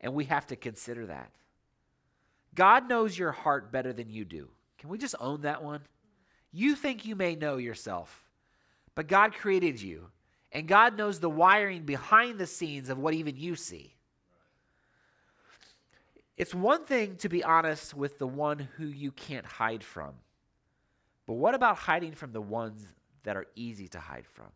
And 0.00 0.14
we 0.14 0.24
have 0.24 0.46
to 0.48 0.56
consider 0.56 1.06
that. 1.06 1.30
God 2.54 2.88
knows 2.88 3.18
your 3.18 3.32
heart 3.32 3.70
better 3.70 3.92
than 3.92 4.10
you 4.10 4.24
do. 4.24 4.48
Can 4.78 4.88
we 4.88 4.98
just 4.98 5.14
own 5.20 5.42
that 5.42 5.62
one? 5.62 5.82
You 6.52 6.74
think 6.74 7.04
you 7.04 7.16
may 7.16 7.34
know 7.34 7.56
yourself, 7.58 8.24
but 8.94 9.08
God 9.08 9.34
created 9.34 9.80
you, 9.80 10.06
and 10.52 10.66
God 10.66 10.96
knows 10.96 11.20
the 11.20 11.28
wiring 11.28 11.82
behind 11.82 12.38
the 12.38 12.46
scenes 12.46 12.88
of 12.88 12.98
what 12.98 13.14
even 13.14 13.36
you 13.36 13.56
see. 13.56 13.94
It's 16.36 16.54
one 16.54 16.84
thing 16.84 17.16
to 17.16 17.28
be 17.28 17.44
honest 17.44 17.94
with 17.94 18.18
the 18.18 18.26
one 18.26 18.68
who 18.76 18.86
you 18.86 19.10
can't 19.12 19.46
hide 19.46 19.82
from, 19.82 20.14
but 21.26 21.34
what 21.34 21.54
about 21.54 21.76
hiding 21.76 22.12
from 22.12 22.32
the 22.32 22.40
ones 22.40 22.86
that 23.26 23.36
are 23.36 23.46
easy 23.54 23.88
to 23.88 23.98
hide 23.98 24.26
from? 24.26 24.46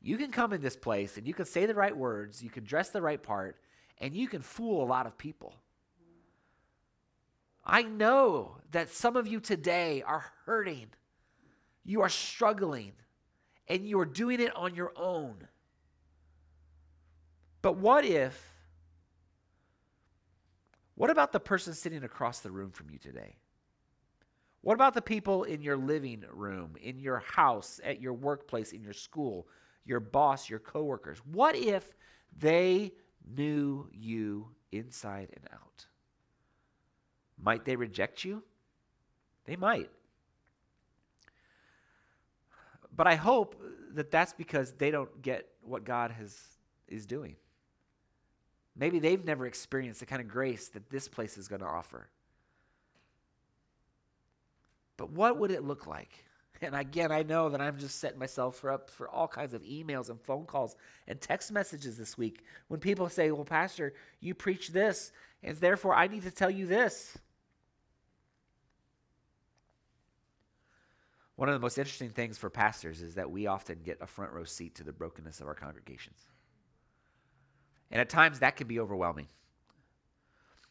You 0.00 0.18
can 0.18 0.30
come 0.30 0.52
in 0.52 0.60
this 0.60 0.76
place 0.76 1.16
and 1.16 1.26
you 1.26 1.32
can 1.32 1.46
say 1.46 1.64
the 1.66 1.74
right 1.74 1.96
words, 1.96 2.42
you 2.42 2.50
can 2.50 2.64
dress 2.64 2.90
the 2.90 3.00
right 3.00 3.22
part, 3.22 3.56
and 3.98 4.14
you 4.14 4.28
can 4.28 4.42
fool 4.42 4.84
a 4.84 4.86
lot 4.86 5.06
of 5.06 5.16
people. 5.16 5.54
I 7.64 7.82
know 7.82 8.58
that 8.72 8.90
some 8.90 9.16
of 9.16 9.26
you 9.26 9.40
today 9.40 10.02
are 10.02 10.26
hurting. 10.44 10.88
You 11.84 12.02
are 12.02 12.10
struggling 12.10 12.92
and 13.66 13.88
you 13.88 13.98
are 13.98 14.04
doing 14.04 14.40
it 14.40 14.54
on 14.54 14.74
your 14.74 14.92
own. 14.94 15.48
But 17.62 17.78
what 17.78 18.04
if, 18.04 18.52
what 20.96 21.08
about 21.08 21.32
the 21.32 21.40
person 21.40 21.72
sitting 21.72 22.04
across 22.04 22.40
the 22.40 22.50
room 22.50 22.70
from 22.72 22.90
you 22.90 22.98
today? 22.98 23.36
What 24.64 24.72
about 24.72 24.94
the 24.94 25.02
people 25.02 25.44
in 25.44 25.60
your 25.60 25.76
living 25.76 26.24
room, 26.32 26.76
in 26.80 26.98
your 26.98 27.18
house, 27.18 27.82
at 27.84 28.00
your 28.00 28.14
workplace, 28.14 28.72
in 28.72 28.82
your 28.82 28.94
school, 28.94 29.46
your 29.84 30.00
boss, 30.00 30.48
your 30.48 30.58
coworkers? 30.58 31.18
What 31.30 31.54
if 31.54 31.92
they 32.38 32.92
knew 33.36 33.90
you 33.92 34.48
inside 34.72 35.28
and 35.36 35.44
out? 35.52 35.84
Might 37.38 37.66
they 37.66 37.76
reject 37.76 38.24
you? 38.24 38.42
They 39.44 39.56
might. 39.56 39.90
But 42.96 43.06
I 43.06 43.16
hope 43.16 43.60
that 43.92 44.10
that's 44.10 44.32
because 44.32 44.72
they 44.72 44.90
don't 44.90 45.20
get 45.20 45.46
what 45.60 45.84
God 45.84 46.10
has 46.10 46.40
is 46.88 47.04
doing. 47.04 47.36
Maybe 48.74 48.98
they've 48.98 49.22
never 49.22 49.46
experienced 49.46 50.00
the 50.00 50.06
kind 50.06 50.22
of 50.22 50.28
grace 50.28 50.68
that 50.68 50.88
this 50.88 51.06
place 51.06 51.36
is 51.36 51.48
going 51.48 51.60
to 51.60 51.66
offer. 51.66 52.08
But 54.96 55.10
what 55.10 55.38
would 55.38 55.50
it 55.50 55.64
look 55.64 55.86
like? 55.86 56.24
And 56.62 56.74
again, 56.74 57.10
I 57.10 57.22
know 57.22 57.48
that 57.48 57.60
I'm 57.60 57.78
just 57.78 57.98
setting 57.98 58.18
myself 58.18 58.64
up 58.64 58.88
for 58.88 59.08
all 59.08 59.28
kinds 59.28 59.54
of 59.54 59.62
emails 59.62 60.08
and 60.08 60.20
phone 60.20 60.46
calls 60.46 60.76
and 61.08 61.20
text 61.20 61.52
messages 61.52 61.98
this 61.98 62.16
week 62.16 62.42
when 62.68 62.80
people 62.80 63.08
say, 63.08 63.30
Well, 63.30 63.44
Pastor, 63.44 63.92
you 64.20 64.34
preach 64.34 64.68
this, 64.68 65.12
and 65.42 65.56
therefore 65.56 65.94
I 65.94 66.06
need 66.06 66.22
to 66.22 66.30
tell 66.30 66.50
you 66.50 66.66
this. 66.66 67.18
One 71.36 71.48
of 71.48 71.54
the 71.54 71.60
most 71.60 71.78
interesting 71.78 72.10
things 72.10 72.38
for 72.38 72.48
pastors 72.48 73.02
is 73.02 73.16
that 73.16 73.30
we 73.30 73.48
often 73.48 73.80
get 73.84 73.98
a 74.00 74.06
front 74.06 74.32
row 74.32 74.44
seat 74.44 74.76
to 74.76 74.84
the 74.84 74.92
brokenness 74.92 75.40
of 75.40 75.48
our 75.48 75.54
congregations. 75.54 76.20
And 77.90 78.00
at 78.00 78.08
times 78.08 78.38
that 78.38 78.56
can 78.56 78.68
be 78.68 78.78
overwhelming. 78.78 79.28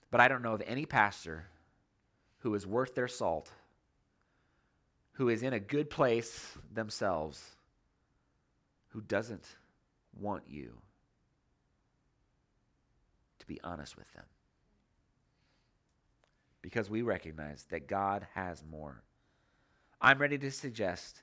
But 0.09 0.21
I 0.21 0.27
don't 0.27 0.41
know 0.41 0.53
of 0.53 0.63
any 0.65 0.85
pastor 0.85 1.45
who 2.39 2.55
is 2.55 2.65
worth 2.65 2.95
their 2.95 3.07
salt, 3.07 3.51
who 5.13 5.29
is 5.29 5.43
in 5.43 5.53
a 5.53 5.59
good 5.59 5.89
place 5.89 6.57
themselves, 6.73 7.41
who 8.89 9.01
doesn't 9.01 9.45
want 10.19 10.43
you 10.47 10.73
to 13.39 13.47
be 13.47 13.59
honest 13.63 13.97
with 13.97 14.11
them. 14.13 14.25
Because 16.61 16.89
we 16.89 17.01
recognize 17.01 17.65
that 17.69 17.87
God 17.87 18.27
has 18.33 18.63
more 18.69 19.03
I'm 20.03 20.19
ready 20.19 20.37
to 20.37 20.51
suggest 20.51 21.21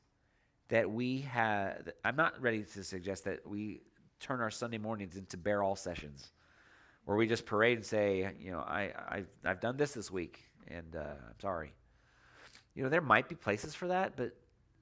that 0.71 0.91
we 0.91 1.21
have, 1.21 1.91
I'm 2.03 2.17
not 2.17 2.41
ready 2.41 2.63
to 2.63 2.83
suggest 2.83 3.25
that 3.25 3.47
we 3.47 3.83
turn 4.21 4.41
our 4.41 4.51
Sunday 4.51 4.79
mornings 4.79 5.17
into 5.17 5.37
bare 5.37 5.63
all 5.63 5.77
sessions 5.77 6.33
where 7.05 7.15
we 7.15 7.27
just 7.27 7.45
parade 7.45 7.77
and 7.77 7.85
say, 7.85 8.31
you 8.41 8.51
know, 8.51 8.61
I, 8.61 8.93
I, 9.07 9.25
I've 9.45 9.61
done 9.61 9.77
this 9.77 9.93
this 9.93 10.11
week 10.11 10.41
and 10.67 10.97
uh, 10.97 11.01
I'm 11.01 11.41
sorry. 11.43 11.75
You 12.75 12.85
know, 12.85 12.89
there 12.89 13.01
might 13.01 13.29
be 13.29 13.35
places 13.35 13.75
for 13.75 13.89
that, 13.89 14.17
but, 14.17 14.35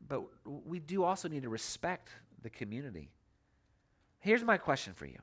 but 0.06 0.22
we 0.44 0.78
do 0.78 1.04
also 1.04 1.28
need 1.28 1.42
to 1.42 1.48
respect 1.48 2.10
the 2.42 2.50
community. 2.50 3.10
Here's 4.20 4.44
my 4.44 4.56
question 4.58 4.94
for 4.94 5.06
you 5.06 5.18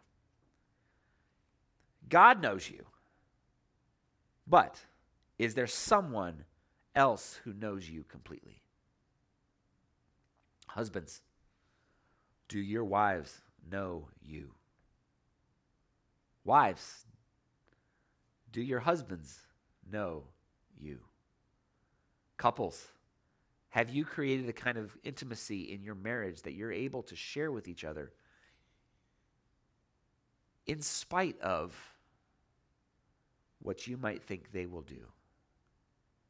God 2.10 2.42
knows 2.42 2.70
you, 2.70 2.86
but 4.48 4.80
is 5.38 5.54
there 5.54 5.68
someone 5.68 6.46
else 6.96 7.40
who 7.44 7.54
knows 7.54 7.90
you 7.90 8.04
completely? 8.04 8.62
Husbands, 10.68 11.22
do 12.48 12.60
your 12.60 12.84
wives 12.84 13.42
know 13.70 14.10
you? 14.22 14.52
Wives, 16.44 17.06
do 18.52 18.62
your 18.62 18.80
husbands 18.80 19.40
know 19.90 20.24
you? 20.80 21.00
Couples, 22.38 22.88
have 23.70 23.90
you 23.90 24.06
created 24.06 24.48
a 24.50 24.54
kind 24.54 24.78
of 24.78 24.98
intimacy 25.04 25.74
in 25.74 25.84
your 25.84 25.96
marriage 25.96 26.42
that 26.44 26.54
you're 26.54 26.72
able 26.72 27.04
to 27.04 27.16
share 27.16 27.52
with 27.52 27.68
each 27.68 27.84
other 27.84 28.12
in 30.66 30.82
spite 30.82 31.40
of 31.42 31.76
what 33.62 33.88
you 33.88 33.98
might 33.98 34.24
think 34.24 34.52
they 34.52 34.66
will 34.66 34.82
do 34.82 35.06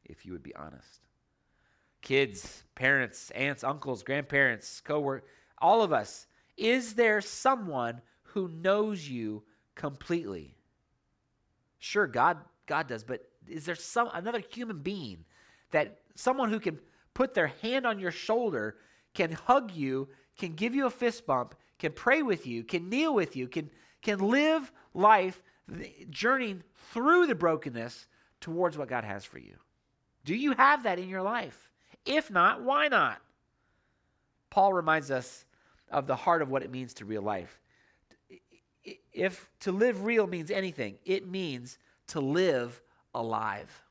if 0.03 0.25
you 0.25 0.31
would 0.31 0.43
be 0.43 0.55
honest? 0.55 1.05
kids, 2.05 2.63
parents, 2.75 3.31
aunts, 3.31 3.63
uncles, 3.65 4.03
grandparents, 4.03 4.79
co-work, 4.79 5.25
all 5.57 5.81
of 5.81 5.91
us, 5.91 6.27
is 6.55 6.93
there 6.93 7.19
someone 7.19 7.99
who 8.21 8.47
knows 8.47 9.09
you 9.09 9.43
completely? 9.73 10.55
Sure, 11.79 12.07
God 12.07 12.37
God 12.67 12.87
does, 12.87 13.03
but 13.03 13.27
is 13.47 13.65
there 13.65 13.75
some 13.75 14.09
another 14.13 14.39
human 14.39 14.79
being 14.79 15.25
that 15.75 15.99
someone 16.15 16.49
who 16.49 16.59
can 16.59 16.79
put 17.13 17.33
their 17.33 17.47
hand 17.47 17.85
on 17.85 17.99
your 17.99 18.11
shoulder, 18.11 18.77
can 19.13 19.33
hug 19.33 19.71
you, 19.71 20.07
can 20.37 20.53
give 20.53 20.73
you 20.73 20.85
a 20.85 20.89
fist 20.89 21.25
bump, 21.25 21.53
can 21.79 21.91
pray 21.91 22.21
with 22.21 22.47
you, 22.47 22.63
can 22.63 22.89
kneel 22.89 23.13
with 23.13 23.35
you, 23.35 23.47
can 23.49 23.69
can 24.01 24.19
live 24.19 24.71
life 24.93 25.41
journeying 26.09 26.61
through 26.93 27.25
the 27.25 27.35
brokenness 27.35 28.05
towards 28.39 28.77
what 28.77 28.87
God 28.87 29.03
has 29.03 29.25
for 29.25 29.39
you? 29.39 29.55
Do 30.23 30.35
you 30.35 30.53
have 30.53 30.83
that 30.83 30.99
in 30.99 31.09
your 31.09 31.23
life? 31.23 31.71
If 32.05 32.29
not, 32.29 32.61
why 32.61 32.87
not? 32.87 33.19
Paul 34.51 34.73
reminds 34.73 35.09
us 35.09 35.45
of 35.91 36.05
the 36.05 36.15
heart 36.15 36.43
of 36.43 36.49
what 36.49 36.61
it 36.61 36.71
means 36.71 36.93
to 36.95 37.05
real 37.05 37.23
life. 37.23 37.59
If 39.11 39.49
to 39.61 39.71
live 39.71 40.05
real 40.05 40.27
means 40.27 40.51
anything, 40.51 40.99
it 41.03 41.27
means 41.27 41.79
to 42.07 42.19
live 42.19 42.81
alive. 43.15 43.81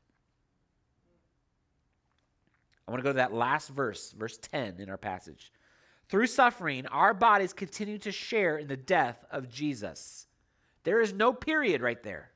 I 2.87 2.91
want 2.91 3.03
to 3.03 3.03
go 3.03 3.13
to 3.13 3.17
that 3.17 3.33
last 3.33 3.69
verse, 3.69 4.11
verse 4.11 4.37
10 4.37 4.79
in 4.79 4.89
our 4.89 4.97
passage. 4.97 5.51
Through 6.07 6.27
suffering, 6.27 6.85
our 6.87 7.13
bodies 7.13 7.53
continue 7.53 7.97
to 7.99 8.11
share 8.11 8.57
in 8.57 8.67
the 8.67 8.77
death 8.77 9.25
of 9.31 9.49
Jesus. 9.49 10.27
There 10.83 11.01
is 11.01 11.13
no 11.13 11.33
period 11.33 11.81
right 11.81 12.01
there. 12.03 12.31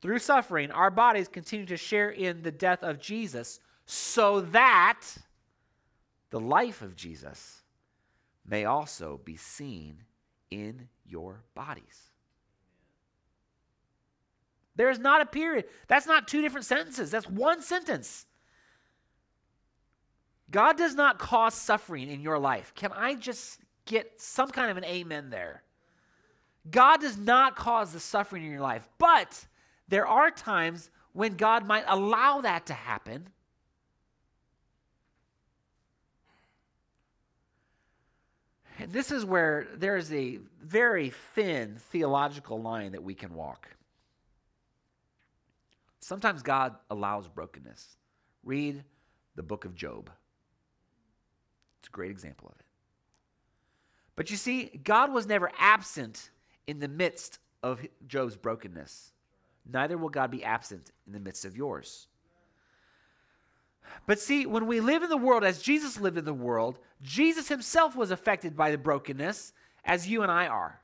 Through 0.00 0.20
suffering, 0.20 0.70
our 0.70 0.90
bodies 0.90 1.28
continue 1.28 1.66
to 1.66 1.76
share 1.76 2.10
in 2.10 2.42
the 2.42 2.50
death 2.50 2.82
of 2.82 2.98
Jesus 2.98 3.60
so 3.86 4.40
that 4.40 5.02
the 6.30 6.40
life 6.40 6.82
of 6.82 6.96
Jesus 6.96 7.62
may 8.44 8.64
also 8.64 9.20
be 9.22 9.36
seen 9.36 10.02
in 10.50 10.88
your 11.04 11.44
bodies. 11.54 12.11
There 14.76 14.90
is 14.90 14.98
not 14.98 15.20
a 15.20 15.26
period. 15.26 15.66
That's 15.86 16.06
not 16.06 16.26
two 16.26 16.40
different 16.40 16.66
sentences, 16.66 17.10
that's 17.10 17.28
one 17.28 17.62
sentence. 17.62 18.26
God 20.50 20.76
does 20.76 20.94
not 20.94 21.18
cause 21.18 21.54
suffering 21.54 22.10
in 22.10 22.20
your 22.20 22.38
life. 22.38 22.72
Can 22.74 22.92
I 22.92 23.14
just 23.14 23.58
get 23.86 24.20
some 24.20 24.50
kind 24.50 24.70
of 24.70 24.76
an 24.76 24.84
amen 24.84 25.30
there? 25.30 25.62
God 26.70 27.00
does 27.00 27.16
not 27.16 27.56
cause 27.56 27.92
the 27.92 28.00
suffering 28.00 28.44
in 28.44 28.50
your 28.50 28.60
life, 28.60 28.86
but 28.98 29.46
there 29.88 30.06
are 30.06 30.30
times 30.30 30.90
when 31.12 31.36
God 31.36 31.66
might 31.66 31.84
allow 31.86 32.42
that 32.42 32.66
to 32.66 32.74
happen. 32.74 33.28
And 38.78 38.92
this 38.92 39.10
is 39.10 39.24
where 39.24 39.68
there 39.74 39.96
is 39.96 40.12
a 40.12 40.38
very 40.60 41.10
thin 41.10 41.76
theological 41.78 42.60
line 42.60 42.92
that 42.92 43.02
we 43.02 43.14
can 43.14 43.34
walk. 43.34 43.68
Sometimes 46.02 46.42
God 46.42 46.74
allows 46.90 47.28
brokenness. 47.28 47.96
Read 48.42 48.82
the 49.36 49.42
book 49.42 49.64
of 49.64 49.76
Job. 49.76 50.10
It's 51.78 51.88
a 51.88 51.92
great 51.92 52.10
example 52.10 52.48
of 52.52 52.58
it. 52.58 52.66
But 54.16 54.28
you 54.28 54.36
see, 54.36 54.80
God 54.82 55.12
was 55.12 55.28
never 55.28 55.50
absent 55.56 56.30
in 56.66 56.80
the 56.80 56.88
midst 56.88 57.38
of 57.62 57.86
Job's 58.08 58.36
brokenness. 58.36 59.12
Neither 59.64 59.96
will 59.96 60.08
God 60.08 60.32
be 60.32 60.42
absent 60.42 60.90
in 61.06 61.12
the 61.12 61.20
midst 61.20 61.44
of 61.44 61.56
yours. 61.56 62.08
But 64.08 64.18
see, 64.18 64.44
when 64.44 64.66
we 64.66 64.80
live 64.80 65.04
in 65.04 65.08
the 65.08 65.16
world 65.16 65.44
as 65.44 65.62
Jesus 65.62 66.00
lived 66.00 66.18
in 66.18 66.24
the 66.24 66.34
world, 66.34 66.80
Jesus 67.00 67.46
himself 67.46 67.94
was 67.94 68.10
affected 68.10 68.56
by 68.56 68.72
the 68.72 68.78
brokenness 68.78 69.52
as 69.84 70.08
you 70.08 70.22
and 70.22 70.32
I 70.32 70.48
are. 70.48 70.80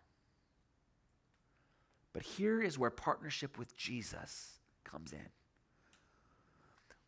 But 2.13 2.23
here 2.23 2.63
is 2.63 2.79
where 2.79 2.91
partnership 2.91 3.59
with 3.59 3.77
Jesus 3.77 4.58
comes 4.91 5.13
in. 5.13 5.29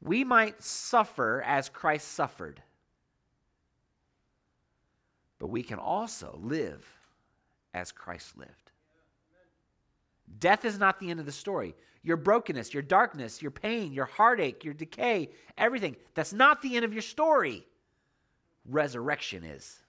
We 0.03 0.25
might 0.25 0.63
suffer 0.63 1.43
as 1.47 1.69
Christ 1.69 2.09
suffered, 2.09 2.63
but 5.39 5.49
we 5.49 5.63
can 5.63 5.79
also 5.79 6.39
live 6.43 6.87
as 7.75 7.93
Christ 7.93 8.37
lived. 8.37 8.71
Death 10.39 10.65
is 10.65 10.79
not 10.79 11.01
the 11.01 11.11
end 11.11 11.21
of 11.21 11.27
the 11.27 11.33
story. 11.33 11.75
Your 12.03 12.17
brokenness, 12.17 12.73
your 12.73 12.83
darkness, 12.83 13.43
your 13.43 13.51
pain, 13.51 13.93
your 13.93 14.07
heartache, 14.07 14.65
your 14.65 14.75
decay, 14.75 15.31
everything, 15.59 15.97
that's 16.15 16.33
not 16.33 16.63
the 16.63 16.77
end 16.77 16.85
of 16.85 16.93
your 16.93 17.03
story. 17.03 17.67
Resurrection 18.65 19.45
is. 19.45 19.81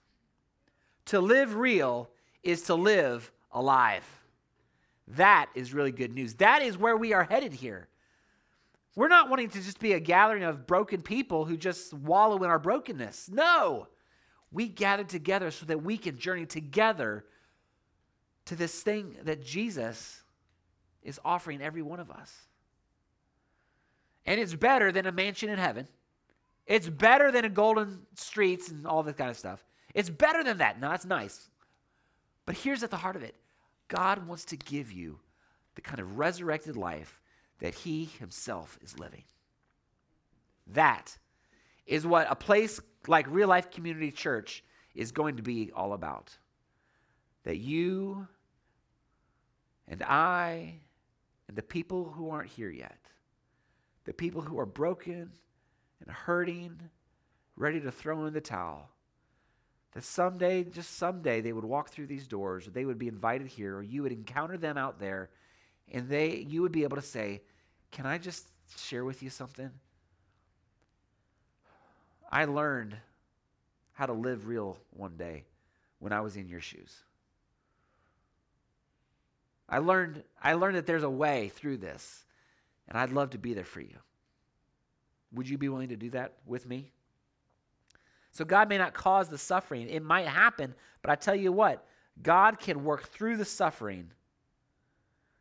To 1.05 1.21
live 1.21 1.55
real 1.55 2.09
is 2.43 2.63
to 2.63 2.75
live 2.75 3.31
alive. 3.51 4.20
That 5.07 5.49
is 5.55 5.73
really 5.73 5.91
good 5.91 6.13
news. 6.13 6.35
That 6.35 6.61
is 6.61 6.77
where 6.77 6.95
we 6.95 7.13
are 7.13 7.23
headed 7.23 7.53
here. 7.53 7.87
We're 8.95 9.07
not 9.07 9.29
wanting 9.29 9.49
to 9.49 9.61
just 9.61 9.79
be 9.79 9.93
a 9.93 9.99
gathering 9.99 10.43
of 10.43 10.67
broken 10.67 11.01
people 11.01 11.45
who 11.45 11.57
just 11.57 11.93
wallow 11.93 12.43
in 12.43 12.49
our 12.49 12.59
brokenness. 12.59 13.29
No. 13.29 13.87
We 14.51 14.67
gather 14.67 15.03
together 15.03 15.49
so 15.51 15.65
that 15.67 15.81
we 15.81 15.97
can 15.97 16.17
journey 16.17 16.45
together 16.45 17.25
to 18.45 18.55
this 18.55 18.81
thing 18.81 19.15
that 19.23 19.43
Jesus 19.43 20.21
is 21.03 21.19
offering 21.23 21.61
every 21.61 21.81
one 21.81 21.99
of 21.99 22.11
us. 22.11 22.33
And 24.25 24.39
it's 24.39 24.53
better 24.53 24.91
than 24.91 25.05
a 25.05 25.11
mansion 25.11 25.49
in 25.49 25.57
heaven. 25.57 25.87
It's 26.67 26.87
better 26.87 27.31
than 27.31 27.45
a 27.45 27.49
golden 27.49 28.05
streets 28.15 28.69
and 28.69 28.85
all 28.85 29.03
that 29.03 29.17
kind 29.17 29.29
of 29.29 29.37
stuff. 29.37 29.63
It's 29.93 30.09
better 30.09 30.43
than 30.43 30.57
that. 30.59 30.79
Now, 30.79 30.91
that's 30.91 31.05
nice. 31.05 31.49
But 32.45 32.55
here's 32.55 32.83
at 32.83 32.91
the 32.91 32.97
heart 32.97 33.15
of 33.15 33.23
it 33.23 33.35
God 33.91 34.25
wants 34.25 34.45
to 34.45 34.55
give 34.55 34.89
you 34.89 35.19
the 35.75 35.81
kind 35.81 35.99
of 35.99 36.17
resurrected 36.17 36.77
life 36.77 37.19
that 37.59 37.75
He 37.75 38.05
Himself 38.05 38.79
is 38.81 38.97
living. 38.97 39.23
That 40.67 41.17
is 41.85 42.07
what 42.07 42.31
a 42.31 42.35
place 42.35 42.79
like 43.07 43.25
Real 43.29 43.49
Life 43.49 43.69
Community 43.69 44.09
Church 44.09 44.63
is 44.95 45.11
going 45.11 45.35
to 45.35 45.43
be 45.43 45.71
all 45.75 45.91
about. 45.91 46.31
That 47.43 47.57
you 47.57 48.29
and 49.89 50.01
I 50.03 50.75
and 51.49 51.57
the 51.57 51.61
people 51.61 52.05
who 52.05 52.29
aren't 52.29 52.49
here 52.49 52.69
yet, 52.69 52.97
the 54.05 54.13
people 54.13 54.41
who 54.41 54.57
are 54.57 54.65
broken 54.65 55.31
and 55.99 56.09
hurting, 56.09 56.79
ready 57.57 57.81
to 57.81 57.91
throw 57.91 58.25
in 58.25 58.33
the 58.33 58.39
towel, 58.39 58.89
that 59.93 60.03
someday, 60.03 60.63
just 60.63 60.97
someday, 60.97 61.41
they 61.41 61.53
would 61.53 61.65
walk 61.65 61.89
through 61.89 62.07
these 62.07 62.27
doors, 62.27 62.67
or 62.67 62.71
they 62.71 62.85
would 62.85 62.99
be 62.99 63.07
invited 63.07 63.47
here, 63.47 63.77
or 63.77 63.83
you 63.83 64.03
would 64.03 64.11
encounter 64.11 64.57
them 64.57 64.77
out 64.77 64.99
there, 64.99 65.29
and 65.91 66.07
they, 66.07 66.37
you 66.37 66.61
would 66.61 66.71
be 66.71 66.83
able 66.83 66.95
to 66.95 67.01
say, 67.01 67.41
"Can 67.91 68.05
I 68.05 68.17
just 68.17 68.47
share 68.77 69.03
with 69.03 69.21
you 69.21 69.29
something?" 69.29 69.71
I 72.31 72.45
learned 72.45 72.95
how 73.93 74.05
to 74.05 74.13
live 74.13 74.47
real 74.47 74.77
one 74.91 75.17
day 75.17 75.43
when 75.99 76.13
I 76.13 76.21
was 76.21 76.37
in 76.37 76.47
your 76.47 76.61
shoes. 76.61 77.03
I 79.67 79.79
learned, 79.79 80.23
I 80.41 80.53
learned 80.53 80.77
that 80.77 80.85
there's 80.85 81.03
a 81.03 81.09
way 81.09 81.49
through 81.49 81.77
this, 81.77 82.25
and 82.87 82.97
I'd 82.97 83.11
love 83.11 83.31
to 83.31 83.37
be 83.37 83.53
there 83.53 83.65
for 83.65 83.81
you. 83.81 83.97
Would 85.33 85.49
you 85.49 85.57
be 85.57 85.69
willing 85.69 85.89
to 85.89 85.95
do 85.95 86.09
that 86.11 86.33
with 86.45 86.65
me? 86.65 86.91
So, 88.31 88.45
God 88.45 88.69
may 88.69 88.77
not 88.77 88.93
cause 88.93 89.29
the 89.29 89.37
suffering. 89.37 89.89
It 89.89 90.03
might 90.03 90.27
happen, 90.27 90.73
but 91.01 91.11
I 91.11 91.15
tell 91.15 91.35
you 91.35 91.51
what, 91.51 91.85
God 92.21 92.59
can 92.59 92.83
work 92.83 93.09
through 93.09 93.37
the 93.37 93.45
suffering 93.45 94.11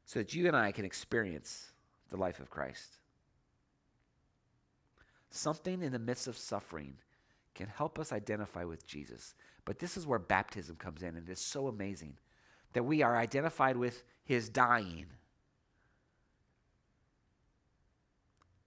so 0.05 0.19
that 0.19 0.35
you 0.35 0.49
and 0.49 0.57
I 0.57 0.73
can 0.73 0.85
experience 0.85 1.73
the 2.09 2.17
life 2.17 2.41
of 2.41 2.51
Christ. 2.51 2.99
Something 5.31 5.83
in 5.83 5.93
the 5.93 5.99
midst 6.01 6.27
of 6.27 6.37
suffering 6.37 6.95
can 7.55 7.69
help 7.69 7.99
us 7.99 8.13
identify 8.13 8.65
with 8.65 8.87
Jesus. 8.87 9.35
But 9.65 9.79
this 9.79 9.97
is 9.97 10.07
where 10.07 10.19
baptism 10.19 10.77
comes 10.77 11.03
in, 11.03 11.17
and 11.17 11.29
it's 11.29 11.41
so 11.41 11.69
amazing 11.69 12.17
that 12.73 12.83
we 12.83 13.03
are 13.03 13.17
identified 13.17 13.77
with 13.77 14.03
his 14.25 14.49
dying 14.49 15.07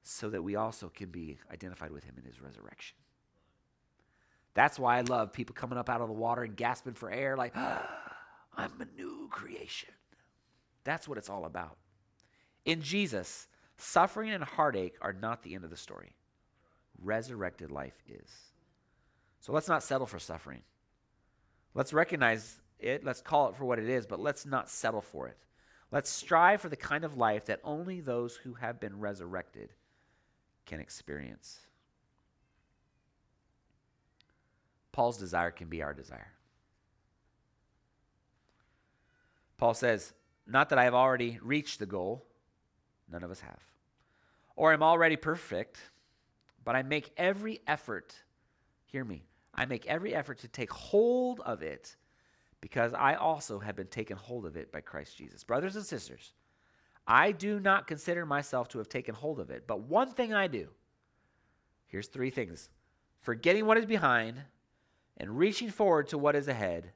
so 0.03 0.29
that 0.29 0.41
we 0.41 0.55
also 0.55 0.89
can 0.89 1.09
be 1.09 1.39
identified 1.51 1.91
with 1.91 2.03
him 2.03 2.15
in 2.17 2.23
his 2.23 2.41
resurrection. 2.41 2.97
That's 4.53 4.77
why 4.77 4.97
I 4.97 5.01
love 5.01 5.33
people 5.33 5.55
coming 5.55 5.77
up 5.77 5.89
out 5.89 6.01
of 6.01 6.07
the 6.07 6.13
water 6.13 6.43
and 6.43 6.55
gasping 6.55 6.93
for 6.93 7.11
air, 7.11 7.35
like, 7.35 7.53
ah, 7.55 7.87
I'm 8.57 8.71
a 8.79 8.85
new 8.95 9.27
creation. 9.31 9.89
That's 10.83 11.07
what 11.07 11.17
it's 11.17 11.29
all 11.29 11.45
about. 11.45 11.77
In 12.65 12.81
Jesus, 12.81 13.47
suffering 13.77 14.31
and 14.31 14.43
heartache 14.43 14.95
are 15.01 15.13
not 15.13 15.43
the 15.43 15.55
end 15.55 15.63
of 15.63 15.69
the 15.69 15.77
story. 15.77 16.15
Resurrected 17.01 17.71
life 17.71 18.01
is. 18.07 18.29
So 19.39 19.51
let's 19.51 19.67
not 19.67 19.83
settle 19.83 20.07
for 20.07 20.19
suffering. 20.19 20.61
Let's 21.73 21.93
recognize 21.93 22.59
it, 22.79 23.03
let's 23.03 23.21
call 23.21 23.49
it 23.49 23.55
for 23.55 23.65
what 23.65 23.79
it 23.79 23.89
is, 23.89 24.05
but 24.05 24.19
let's 24.19 24.45
not 24.45 24.69
settle 24.69 25.01
for 25.01 25.27
it. 25.27 25.37
Let's 25.91 26.09
strive 26.09 26.61
for 26.61 26.69
the 26.69 26.75
kind 26.75 27.03
of 27.03 27.17
life 27.17 27.45
that 27.45 27.59
only 27.63 28.01
those 28.01 28.35
who 28.35 28.53
have 28.55 28.79
been 28.79 28.99
resurrected 28.99 29.73
can 30.65 30.79
experience. 30.79 31.59
Paul's 34.93 35.17
desire 35.17 35.51
can 35.51 35.67
be 35.67 35.81
our 35.81 35.93
desire. 35.93 36.31
Paul 39.57 39.73
says, 39.73 40.13
Not 40.47 40.69
that 40.69 40.79
I 40.79 40.85
have 40.85 40.93
already 40.93 41.39
reached 41.41 41.79
the 41.79 41.85
goal, 41.85 42.25
none 43.11 43.23
of 43.23 43.31
us 43.31 43.41
have, 43.41 43.59
or 44.55 44.71
am 44.71 44.83
already 44.83 45.17
perfect, 45.17 45.79
but 46.63 46.75
I 46.75 46.83
make 46.83 47.11
every 47.17 47.59
effort, 47.67 48.15
hear 48.85 49.03
me, 49.03 49.25
I 49.53 49.65
make 49.65 49.85
every 49.87 50.15
effort 50.15 50.39
to 50.39 50.47
take 50.47 50.71
hold 50.71 51.39
of 51.41 51.61
it 51.61 51.95
because 52.61 52.93
I 52.93 53.15
also 53.15 53.59
have 53.59 53.75
been 53.75 53.87
taken 53.87 54.15
hold 54.15 54.45
of 54.45 54.55
it 54.55 54.71
by 54.71 54.81
Christ 54.81 55.17
Jesus. 55.17 55.43
Brothers 55.43 55.75
and 55.75 55.85
sisters, 55.85 56.33
I 57.05 57.31
do 57.31 57.59
not 57.59 57.87
consider 57.87 58.25
myself 58.25 58.69
to 58.69 58.77
have 58.77 58.89
taken 58.89 59.15
hold 59.15 59.39
of 59.39 59.49
it, 59.49 59.65
but 59.67 59.81
one 59.81 60.11
thing 60.11 60.33
I 60.33 60.47
do. 60.47 60.69
Here's 61.87 62.07
three 62.07 62.29
things 62.29 62.69
forgetting 63.21 63.65
what 63.65 63.77
is 63.77 63.85
behind 63.85 64.41
and 65.17 65.37
reaching 65.37 65.69
forward 65.69 66.07
to 66.09 66.17
what 66.17 66.35
is 66.35 66.47
ahead, 66.47 66.91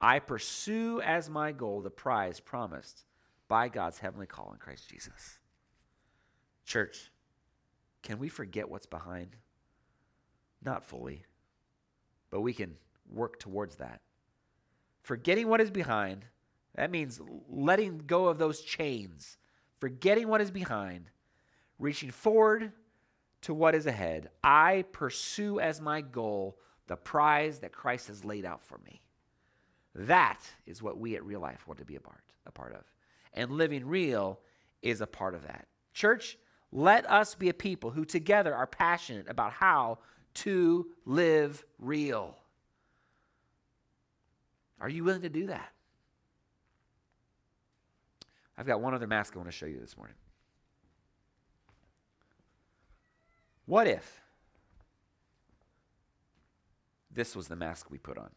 I 0.00 0.18
pursue 0.18 1.00
as 1.00 1.30
my 1.30 1.52
goal 1.52 1.80
the 1.80 1.90
prize 1.90 2.40
promised 2.40 3.04
by 3.48 3.68
God's 3.68 3.98
heavenly 3.98 4.26
call 4.26 4.52
in 4.52 4.58
Christ 4.58 4.88
Jesus. 4.88 5.38
Church, 6.64 7.10
can 8.02 8.18
we 8.18 8.28
forget 8.28 8.68
what's 8.68 8.86
behind? 8.86 9.36
Not 10.62 10.84
fully, 10.84 11.24
but 12.30 12.40
we 12.40 12.52
can 12.52 12.76
work 13.10 13.38
towards 13.38 13.76
that. 13.76 14.00
Forgetting 15.02 15.48
what 15.48 15.60
is 15.60 15.70
behind, 15.70 16.24
that 16.74 16.90
means 16.90 17.20
letting 17.48 17.98
go 18.06 18.26
of 18.26 18.38
those 18.38 18.62
chains, 18.62 19.36
forgetting 19.78 20.28
what 20.28 20.40
is 20.40 20.50
behind, 20.50 21.10
reaching 21.78 22.10
forward 22.10 22.72
to 23.42 23.54
what 23.54 23.74
is 23.74 23.86
ahead. 23.86 24.30
I 24.42 24.84
pursue 24.92 25.60
as 25.60 25.80
my 25.80 26.00
goal 26.00 26.58
the 26.86 26.96
prize 26.96 27.60
that 27.60 27.72
Christ 27.72 28.08
has 28.08 28.24
laid 28.24 28.44
out 28.44 28.62
for 28.62 28.78
me. 28.78 29.00
That 29.94 30.40
is 30.66 30.82
what 30.82 30.98
we 30.98 31.16
at 31.16 31.24
Real 31.24 31.40
Life 31.40 31.66
want 31.66 31.78
to 31.78 31.84
be 31.84 31.96
a 31.96 32.00
part, 32.00 32.24
a 32.46 32.52
part 32.52 32.74
of. 32.74 32.84
And 33.32 33.52
living 33.52 33.86
real 33.86 34.40
is 34.82 35.00
a 35.00 35.06
part 35.06 35.34
of 35.34 35.42
that. 35.42 35.66
Church, 35.92 36.36
let 36.72 37.08
us 37.08 37.34
be 37.34 37.48
a 37.48 37.54
people 37.54 37.90
who 37.90 38.04
together 38.04 38.54
are 38.54 38.66
passionate 38.66 39.28
about 39.28 39.52
how 39.52 39.98
to 40.34 40.86
live 41.04 41.64
real. 41.78 42.36
Are 44.80 44.88
you 44.88 45.04
willing 45.04 45.22
to 45.22 45.28
do 45.28 45.46
that? 45.46 45.72
I've 48.58 48.66
got 48.66 48.80
one 48.80 48.94
other 48.94 49.06
mask 49.06 49.34
I 49.34 49.38
want 49.38 49.48
to 49.48 49.56
show 49.56 49.66
you 49.66 49.78
this 49.80 49.96
morning. 49.96 50.16
What 53.66 53.86
if 53.86 54.20
this 57.14 57.36
was 57.36 57.48
the 57.48 57.56
mask 57.56 57.90
we 57.90 57.98
put 57.98 58.18
on? 58.18 58.30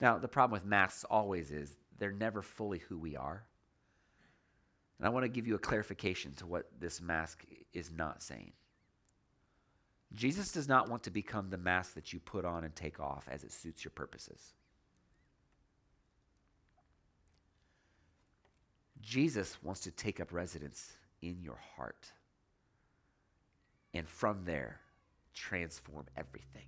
Now, 0.00 0.18
the 0.18 0.28
problem 0.28 0.52
with 0.52 0.68
masks 0.68 1.04
always 1.04 1.50
is 1.50 1.76
they're 1.98 2.12
never 2.12 2.42
fully 2.42 2.78
who 2.78 2.98
we 2.98 3.16
are. 3.16 3.44
And 4.98 5.06
I 5.06 5.10
want 5.10 5.24
to 5.24 5.30
give 5.30 5.46
you 5.46 5.54
a 5.54 5.58
clarification 5.58 6.34
to 6.34 6.46
what 6.46 6.68
this 6.78 7.00
mask 7.00 7.44
is 7.72 7.90
not 7.90 8.22
saying. 8.22 8.52
Jesus 10.12 10.52
does 10.52 10.68
not 10.68 10.88
want 10.88 11.02
to 11.04 11.10
become 11.10 11.48
the 11.48 11.56
mask 11.56 11.94
that 11.94 12.12
you 12.12 12.20
put 12.20 12.44
on 12.44 12.64
and 12.64 12.76
take 12.76 13.00
off 13.00 13.26
as 13.30 13.44
it 13.44 13.52
suits 13.52 13.82
your 13.82 13.92
purposes. 13.92 14.52
Jesus 19.04 19.56
wants 19.62 19.80
to 19.82 19.90
take 19.90 20.20
up 20.20 20.32
residence 20.32 20.92
in 21.22 21.40
your 21.42 21.58
heart. 21.76 22.12
And 23.92 24.08
from 24.08 24.44
there, 24.44 24.80
transform 25.34 26.06
everything. 26.16 26.66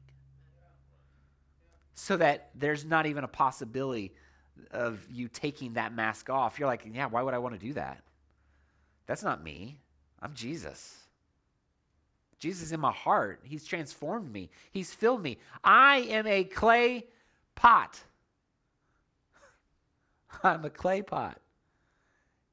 So 1.95 2.17
that 2.19 2.51
there's 2.55 2.85
not 2.85 3.07
even 3.07 3.25
a 3.25 3.29
possibility 3.29 4.13
of 4.71 5.05
you 5.11 5.29
taking 5.29 5.75
that 5.75 5.95
mask 5.95 6.31
off. 6.31 6.59
You're 6.59 6.69
like, 6.69 6.87
yeah, 6.93 7.07
why 7.07 7.23
would 7.23 7.35
I 7.35 7.39
want 7.39 7.59
to 7.59 7.67
do 7.67 7.73
that? 7.75 8.03
That's 9.07 9.23
not 9.23 9.43
me. 9.43 9.79
I'm 10.21 10.35
Jesus. 10.35 10.97
Jesus 12.39 12.65
is 12.65 12.73
in 12.73 12.81
my 12.81 12.93
heart. 12.93 13.41
He's 13.45 13.65
transformed 13.65 14.31
me. 14.31 14.51
He's 14.71 14.93
filled 14.93 15.23
me. 15.23 15.39
I 15.65 15.99
am 15.99 16.27
a 16.27 16.45
clay 16.45 17.07
pot. 17.55 17.99
I'm 20.43 20.65
a 20.65 20.71
clay 20.71 21.03
pot. 21.03 21.41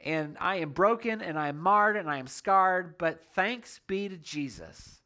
And 0.04 0.36
I 0.39 0.58
am 0.58 0.72
broken 0.72 1.22
and 1.22 1.39
I 1.39 1.47
am 1.47 1.58
marred 1.58 1.95
and 1.95 2.10
I 2.10 2.18
am 2.18 2.28
scarred, 2.28 2.97
but 2.97 3.24
thanks 3.34 3.80
be 3.88 4.10
to 4.10 4.18
Jesus 4.18 4.99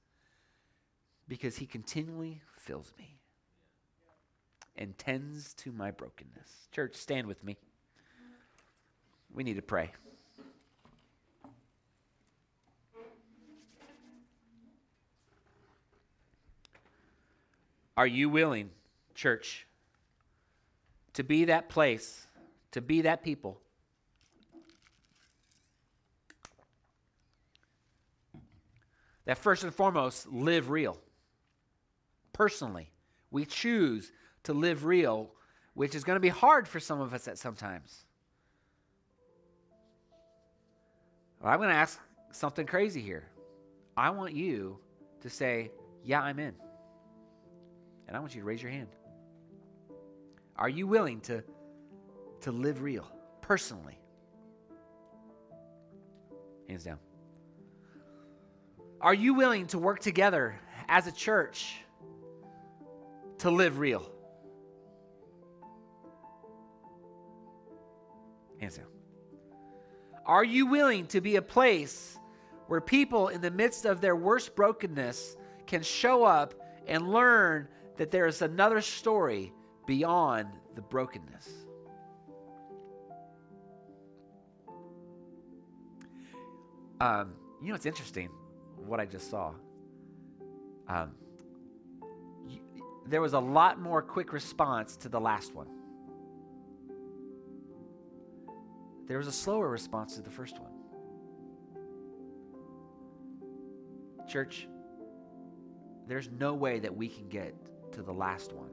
because 1.28 1.58
he 1.58 1.68
continually 1.68 2.42
fills 2.58 2.92
me 2.98 3.18
and 4.76 4.98
tends 4.98 5.54
to 5.54 5.72
my 5.72 5.92
brokenness. 5.92 6.68
Church, 6.72 6.96
stand 6.96 7.28
with 7.28 7.44
me. 7.44 7.58
We 9.32 9.44
need 9.44 9.58
to 9.58 9.62
pray. 9.62 9.92
Are 17.96 18.08
you 18.08 18.30
willing, 18.30 18.70
church, 19.16 19.68
to 21.14 21.24
be 21.24 21.46
that 21.46 21.68
place, 21.68 22.28
to 22.72 22.82
be 22.82 23.02
that 23.02 23.24
people? 23.24 23.60
That 29.28 29.38
first 29.38 29.66
and 29.66 29.76
foremost, 29.76 30.26
live 30.32 30.70
real. 30.70 30.98
Personally, 32.32 32.90
we 33.30 33.44
choose 33.44 34.10
to 34.44 34.54
live 34.54 34.86
real, 34.86 35.32
which 35.74 35.96
is 35.96 36.06
going 36.06 36.16
to 36.16 36.22
be 36.22 36.30
hard 36.30 36.66
for 36.66 36.80
some 36.80 37.02
of 37.02 37.14
us 37.14 37.28
at 37.28 37.38
sometimes. 37.38 38.06
Well, 41.42 41.52
I'm 41.52 41.60
going 41.60 41.70
to 41.70 41.76
ask 41.76 42.00
something 42.32 42.66
crazy 42.66 43.02
here. 43.02 43.28
I 43.98 44.12
want 44.12 44.34
you 44.34 44.80
to 45.22 45.30
say, 45.30 45.72
Yeah, 46.06 46.22
I'm 46.22 46.40
in. 46.40 46.56
And 48.08 48.16
I 48.16 48.22
want 48.22 48.34
you 48.34 48.40
to 48.40 48.48
raise 48.48 48.62
your 48.62 48.72
hand. 48.72 48.88
Are 50.56 50.70
you 50.70 50.88
willing 50.88 51.20
to, 51.22 51.44
to 52.42 52.54
live 52.54 52.82
real, 52.82 53.12
personally? 53.42 54.00
Hands 56.70 56.82
down. 56.82 57.00
Are 59.00 59.14
you 59.14 59.34
willing 59.34 59.68
to 59.68 59.80
work 59.80 60.00
together 60.00 60.60
as 60.88 61.08
a 61.08 61.12
church 61.12 61.76
to 63.40 63.52
live 63.52 63.80
real? 63.80 64.10
Hands 68.60 68.76
down. 68.76 68.88
Are 70.26 70.44
you 70.44 70.66
willing 70.66 71.06
to 71.08 71.22
be 71.22 71.36
a 71.36 71.42
place 71.42 72.18
where 72.68 72.82
people 72.82 73.30
in 73.30 73.42
the 73.42 73.52
midst 73.52 73.86
of 73.86 74.02
their 74.02 74.16
worst 74.16 74.56
brokenness 74.56 75.38
can 75.68 75.84
show 75.84 76.24
up 76.24 76.54
and 76.88 77.12
learn 77.12 77.68
that 77.98 78.12
there 78.12 78.26
is 78.26 78.42
another 78.42 78.82
story 78.82 79.54
beyond 79.86 80.50
the 80.76 80.82
brokenness. 80.82 81.48
Um, 87.00 87.34
you 87.62 87.70
know, 87.70 87.76
it's 87.76 87.86
interesting 87.86 88.30
what 88.86 89.00
I 89.00 89.06
just 89.06 89.30
saw. 89.30 89.54
Um, 90.88 91.12
there 93.06 93.22
was 93.22 93.34
a 93.34 93.40
lot 93.40 93.80
more 93.80 94.02
quick 94.02 94.34
response 94.34 94.98
to 94.98 95.10
the 95.10 95.20
last 95.20 95.54
one. 95.54 95.68
There 99.08 99.18
was 99.18 99.28
a 99.28 99.32
slower 99.32 99.70
response 99.70 100.16
to 100.16 100.22
the 100.22 100.30
first 100.30 100.60
one. 100.60 100.72
Church, 104.28 104.68
there's 106.08 106.30
no 106.38 106.54
way 106.54 106.80
that 106.80 106.96
we 106.96 107.08
can 107.08 107.30
get 107.30 107.56
to 107.94 108.02
the 108.02 108.12
last 108.12 108.52
one 108.52 108.70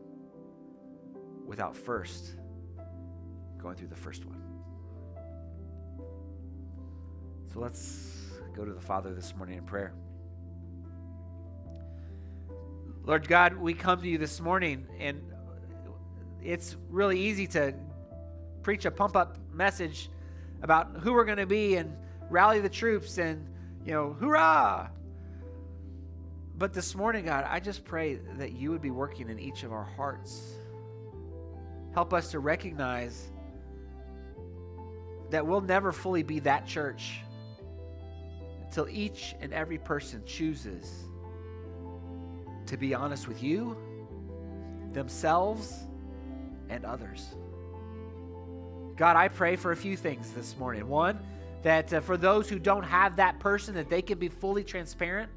without 1.47 1.77
first 1.77 2.35
going 3.59 3.77
through 3.77 3.89
the 3.89 3.97
first 3.97 4.25
one. 4.25 4.43
So 7.53 7.61
let's 7.61 8.24
go 8.55 8.65
to 8.65 8.73
the 8.73 8.81
Father 8.81 9.13
this 9.13 9.35
morning 9.35 9.59
in 9.59 9.65
prayer. 9.65 9.93
Lord 13.05 13.27
God, 13.27 13.57
we 13.57 13.75
come 13.75 14.01
to 14.01 14.09
you 14.09 14.17
this 14.17 14.41
morning, 14.41 14.87
and 14.99 15.21
it's 16.43 16.77
really 16.89 17.19
easy 17.19 17.47
to 17.49 17.75
preach 18.63 18.85
a 18.85 18.91
pump 18.91 19.17
up 19.17 19.39
message 19.53 20.09
about 20.63 20.97
who 21.01 21.13
we're 21.13 21.25
going 21.25 21.39
to 21.39 21.47
be 21.47 21.75
and 21.77 21.97
rally 22.31 22.61
the 22.61 22.69
troops 22.69 23.19
and, 23.19 23.47
you 23.85 23.93
know, 23.93 24.13
hoorah! 24.21 24.91
But 26.57 26.73
this 26.73 26.95
morning, 26.95 27.25
God, 27.25 27.45
I 27.49 27.59
just 27.59 27.85
pray 27.85 28.21
that 28.39 28.53
you 28.53 28.71
would 28.71 28.81
be 28.81 28.93
working 28.93 29.29
in 29.29 29.41
each 29.41 29.65
of 29.65 29.73
our 29.73 29.85
hearts. 29.85 30.55
Help 31.93 32.15
us 32.15 32.31
to 32.31 32.39
recognize 32.39 33.33
that 35.31 35.45
we'll 35.45 35.61
never 35.61 35.91
fully 35.91 36.23
be 36.23 36.39
that 36.41 36.67
church 36.67 37.21
until 38.77 38.93
each 38.93 39.37
and 39.41 39.55
every 39.55 39.79
person 39.79 40.21
chooses 40.27 41.05
to 42.67 42.77
be 42.77 42.93
honest 42.93 43.29
with 43.29 43.41
you, 43.41 43.77
themselves, 44.93 45.87
and 46.69 46.85
others. 46.85 47.37
God, 48.97 49.15
I 49.15 49.29
pray 49.29 49.55
for 49.55 49.71
a 49.71 49.77
few 49.77 49.97
things 49.97 50.33
this 50.33 50.57
morning. 50.59 50.89
One, 50.89 51.21
that 51.63 51.93
uh, 51.93 52.01
for 52.01 52.17
those 52.17 52.49
who 52.49 52.59
don't 52.59 52.83
have 52.83 53.15
that 53.15 53.39
person, 53.39 53.77
that 53.77 53.89
they 53.89 54.03
can 54.03 54.19
be 54.19 54.29
fully 54.29 54.65
transparent 54.65 55.31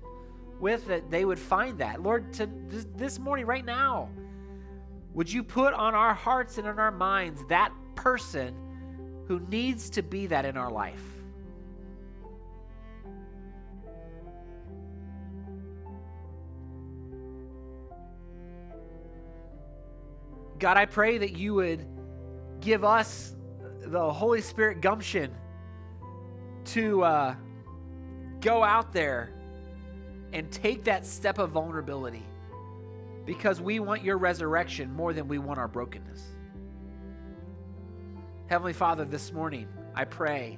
with, 0.60 0.88
that 0.88 1.12
they 1.12 1.24
would 1.24 1.38
find 1.38 1.78
that. 1.78 2.02
Lord, 2.02 2.34
to 2.34 2.50
this, 2.68 2.88
this 2.96 3.20
morning, 3.20 3.46
right 3.46 3.66
now, 3.66 4.10
would 5.14 5.32
you 5.32 5.44
put 5.44 5.76
on 5.76 5.94
our 5.94 6.16
hearts 6.16 6.58
and 6.58 6.66
in 6.66 6.80
our 6.80 6.92
minds 6.92 7.44
that 7.50 7.72
person 7.94 8.56
who 9.28 9.40
needs 9.42 9.92
to 9.92 10.02
be 10.02 10.26
that 10.26 10.44
in 10.46 10.58
our 10.58 10.72
life? 10.72 11.17
God, 20.60 20.78
I 20.78 20.86
pray 20.86 21.20
that 21.20 21.38
you 21.38 21.54
would 21.54 21.86
give 22.62 22.84
us 22.84 23.36
the 23.82 24.12
Holy 24.12 24.42
Spirit 24.42 24.82
gumption 24.82 25.34
to 26.66 27.04
uh, 27.04 27.36
go 28.42 28.64
out 28.64 28.92
there 28.92 29.32
and 30.34 30.52
take 30.52 30.84
that 30.86 31.06
step 31.06 31.38
of 31.38 31.52
vulnerability 31.52 32.24
because 33.26 33.62
we 33.62 33.80
want 33.80 34.04
your 34.04 34.18
resurrection 34.18 34.92
more 34.94 35.14
than 35.14 35.28
we 35.28 35.38
want 35.38 35.60
our 35.60 35.68
brokenness. 35.68 36.24
Heavenly 38.48 38.74
Father, 38.74 39.06
this 39.06 39.32
morning, 39.32 39.68
I 39.94 40.06
pray 40.06 40.58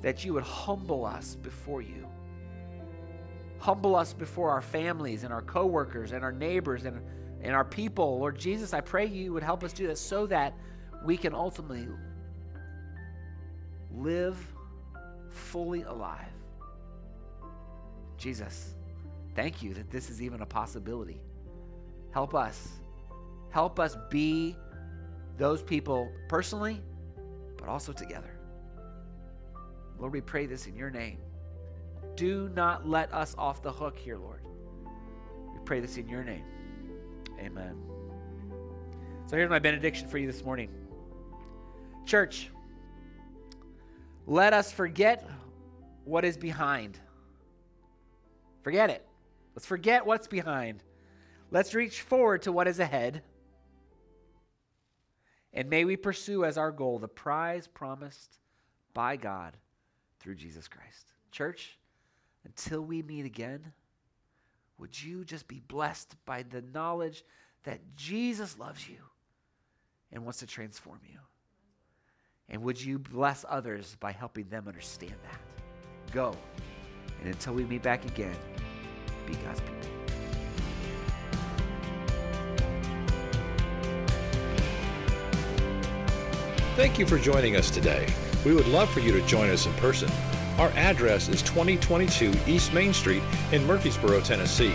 that 0.00 0.24
you 0.24 0.32
would 0.34 0.44
humble 0.44 1.04
us 1.04 1.36
before 1.36 1.82
you. 1.82 2.06
Humble 3.58 3.94
us 3.94 4.12
before 4.12 4.50
our 4.50 4.62
families 4.62 5.24
and 5.24 5.32
our 5.32 5.42
coworkers 5.42 6.12
and 6.12 6.24
our 6.24 6.32
neighbors 6.32 6.84
and, 6.84 7.00
and 7.42 7.54
our 7.54 7.64
people. 7.64 8.18
Lord 8.18 8.38
Jesus, 8.38 8.72
I 8.72 8.80
pray 8.80 9.06
you 9.06 9.32
would 9.32 9.42
help 9.42 9.64
us 9.64 9.72
do 9.72 9.86
this 9.86 10.00
so 10.00 10.26
that 10.26 10.54
we 11.04 11.16
can 11.16 11.34
ultimately 11.34 11.88
live 13.94 14.36
fully 15.30 15.82
alive. 15.82 16.28
Jesus, 18.16 18.74
thank 19.34 19.62
you 19.62 19.74
that 19.74 19.90
this 19.90 20.08
is 20.08 20.22
even 20.22 20.42
a 20.42 20.46
possibility. 20.46 21.20
Help 22.12 22.34
us. 22.34 22.68
Help 23.50 23.80
us 23.80 23.96
be 24.10 24.56
those 25.36 25.62
people 25.62 26.10
personally, 26.28 26.80
but 27.56 27.68
also 27.68 27.92
together. 27.92 28.38
Lord, 29.98 30.12
we 30.12 30.20
pray 30.20 30.46
this 30.46 30.66
in 30.66 30.76
your 30.76 30.90
name. 30.90 31.18
Do 32.16 32.50
not 32.54 32.88
let 32.88 33.12
us 33.12 33.34
off 33.38 33.62
the 33.62 33.72
hook 33.72 33.98
here, 33.98 34.16
Lord. 34.16 34.42
We 35.52 35.60
pray 35.64 35.80
this 35.80 35.96
in 35.96 36.08
your 36.08 36.22
name. 36.22 36.44
Amen. 37.42 37.74
So 39.26 39.36
here's 39.36 39.50
my 39.50 39.58
benediction 39.58 40.06
for 40.06 40.18
you 40.18 40.26
this 40.26 40.44
morning. 40.44 40.70
Church, 42.06 42.50
let 44.26 44.52
us 44.52 44.70
forget 44.70 45.28
what 46.04 46.24
is 46.24 46.36
behind. 46.36 46.98
Forget 48.62 48.90
it. 48.90 49.04
Let's 49.56 49.66
forget 49.66 50.06
what's 50.06 50.28
behind. 50.28 50.84
Let's 51.50 51.74
reach 51.74 52.02
forward 52.02 52.42
to 52.42 52.52
what 52.52 52.68
is 52.68 52.78
ahead. 52.78 53.22
And 55.52 55.68
may 55.68 55.84
we 55.84 55.96
pursue 55.96 56.44
as 56.44 56.56
our 56.56 56.70
goal 56.70 56.98
the 56.98 57.08
prize 57.08 57.66
promised 57.66 58.38
by 58.94 59.16
God 59.16 59.56
through 60.20 60.36
Jesus 60.36 60.68
Christ. 60.68 61.12
Church, 61.32 61.76
until 62.44 62.82
we 62.82 63.02
meet 63.02 63.26
again, 63.26 63.72
would 64.78 65.00
you 65.00 65.24
just 65.24 65.48
be 65.48 65.60
blessed 65.68 66.14
by 66.24 66.42
the 66.42 66.62
knowledge 66.74 67.24
that 67.64 67.80
Jesus 67.96 68.58
loves 68.58 68.88
you 68.88 68.98
and 70.10 70.24
wants 70.24 70.40
to 70.40 70.46
transform 70.46 71.00
you? 71.08 71.18
And 72.48 72.62
would 72.62 72.82
you 72.82 72.98
bless 72.98 73.44
others 73.48 73.96
by 74.00 74.12
helping 74.12 74.48
them 74.48 74.64
understand 74.66 75.14
that? 75.22 76.12
Go. 76.12 76.34
And 77.20 77.28
until 77.28 77.54
we 77.54 77.64
meet 77.64 77.82
back 77.82 78.04
again, 78.04 78.34
be 79.26 79.34
God's 79.34 79.60
people. 79.60 79.76
Thank 86.74 86.98
you 86.98 87.06
for 87.06 87.18
joining 87.18 87.56
us 87.56 87.70
today. 87.70 88.12
We 88.44 88.54
would 88.54 88.66
love 88.68 88.90
for 88.90 89.00
you 89.00 89.12
to 89.12 89.20
join 89.26 89.50
us 89.50 89.66
in 89.66 89.72
person. 89.74 90.10
Our 90.58 90.70
address 90.70 91.28
is 91.28 91.40
2022 91.42 92.32
East 92.46 92.72
Main 92.74 92.92
Street 92.92 93.22
in 93.52 93.64
Murfreesboro, 93.66 94.20
Tennessee. 94.20 94.74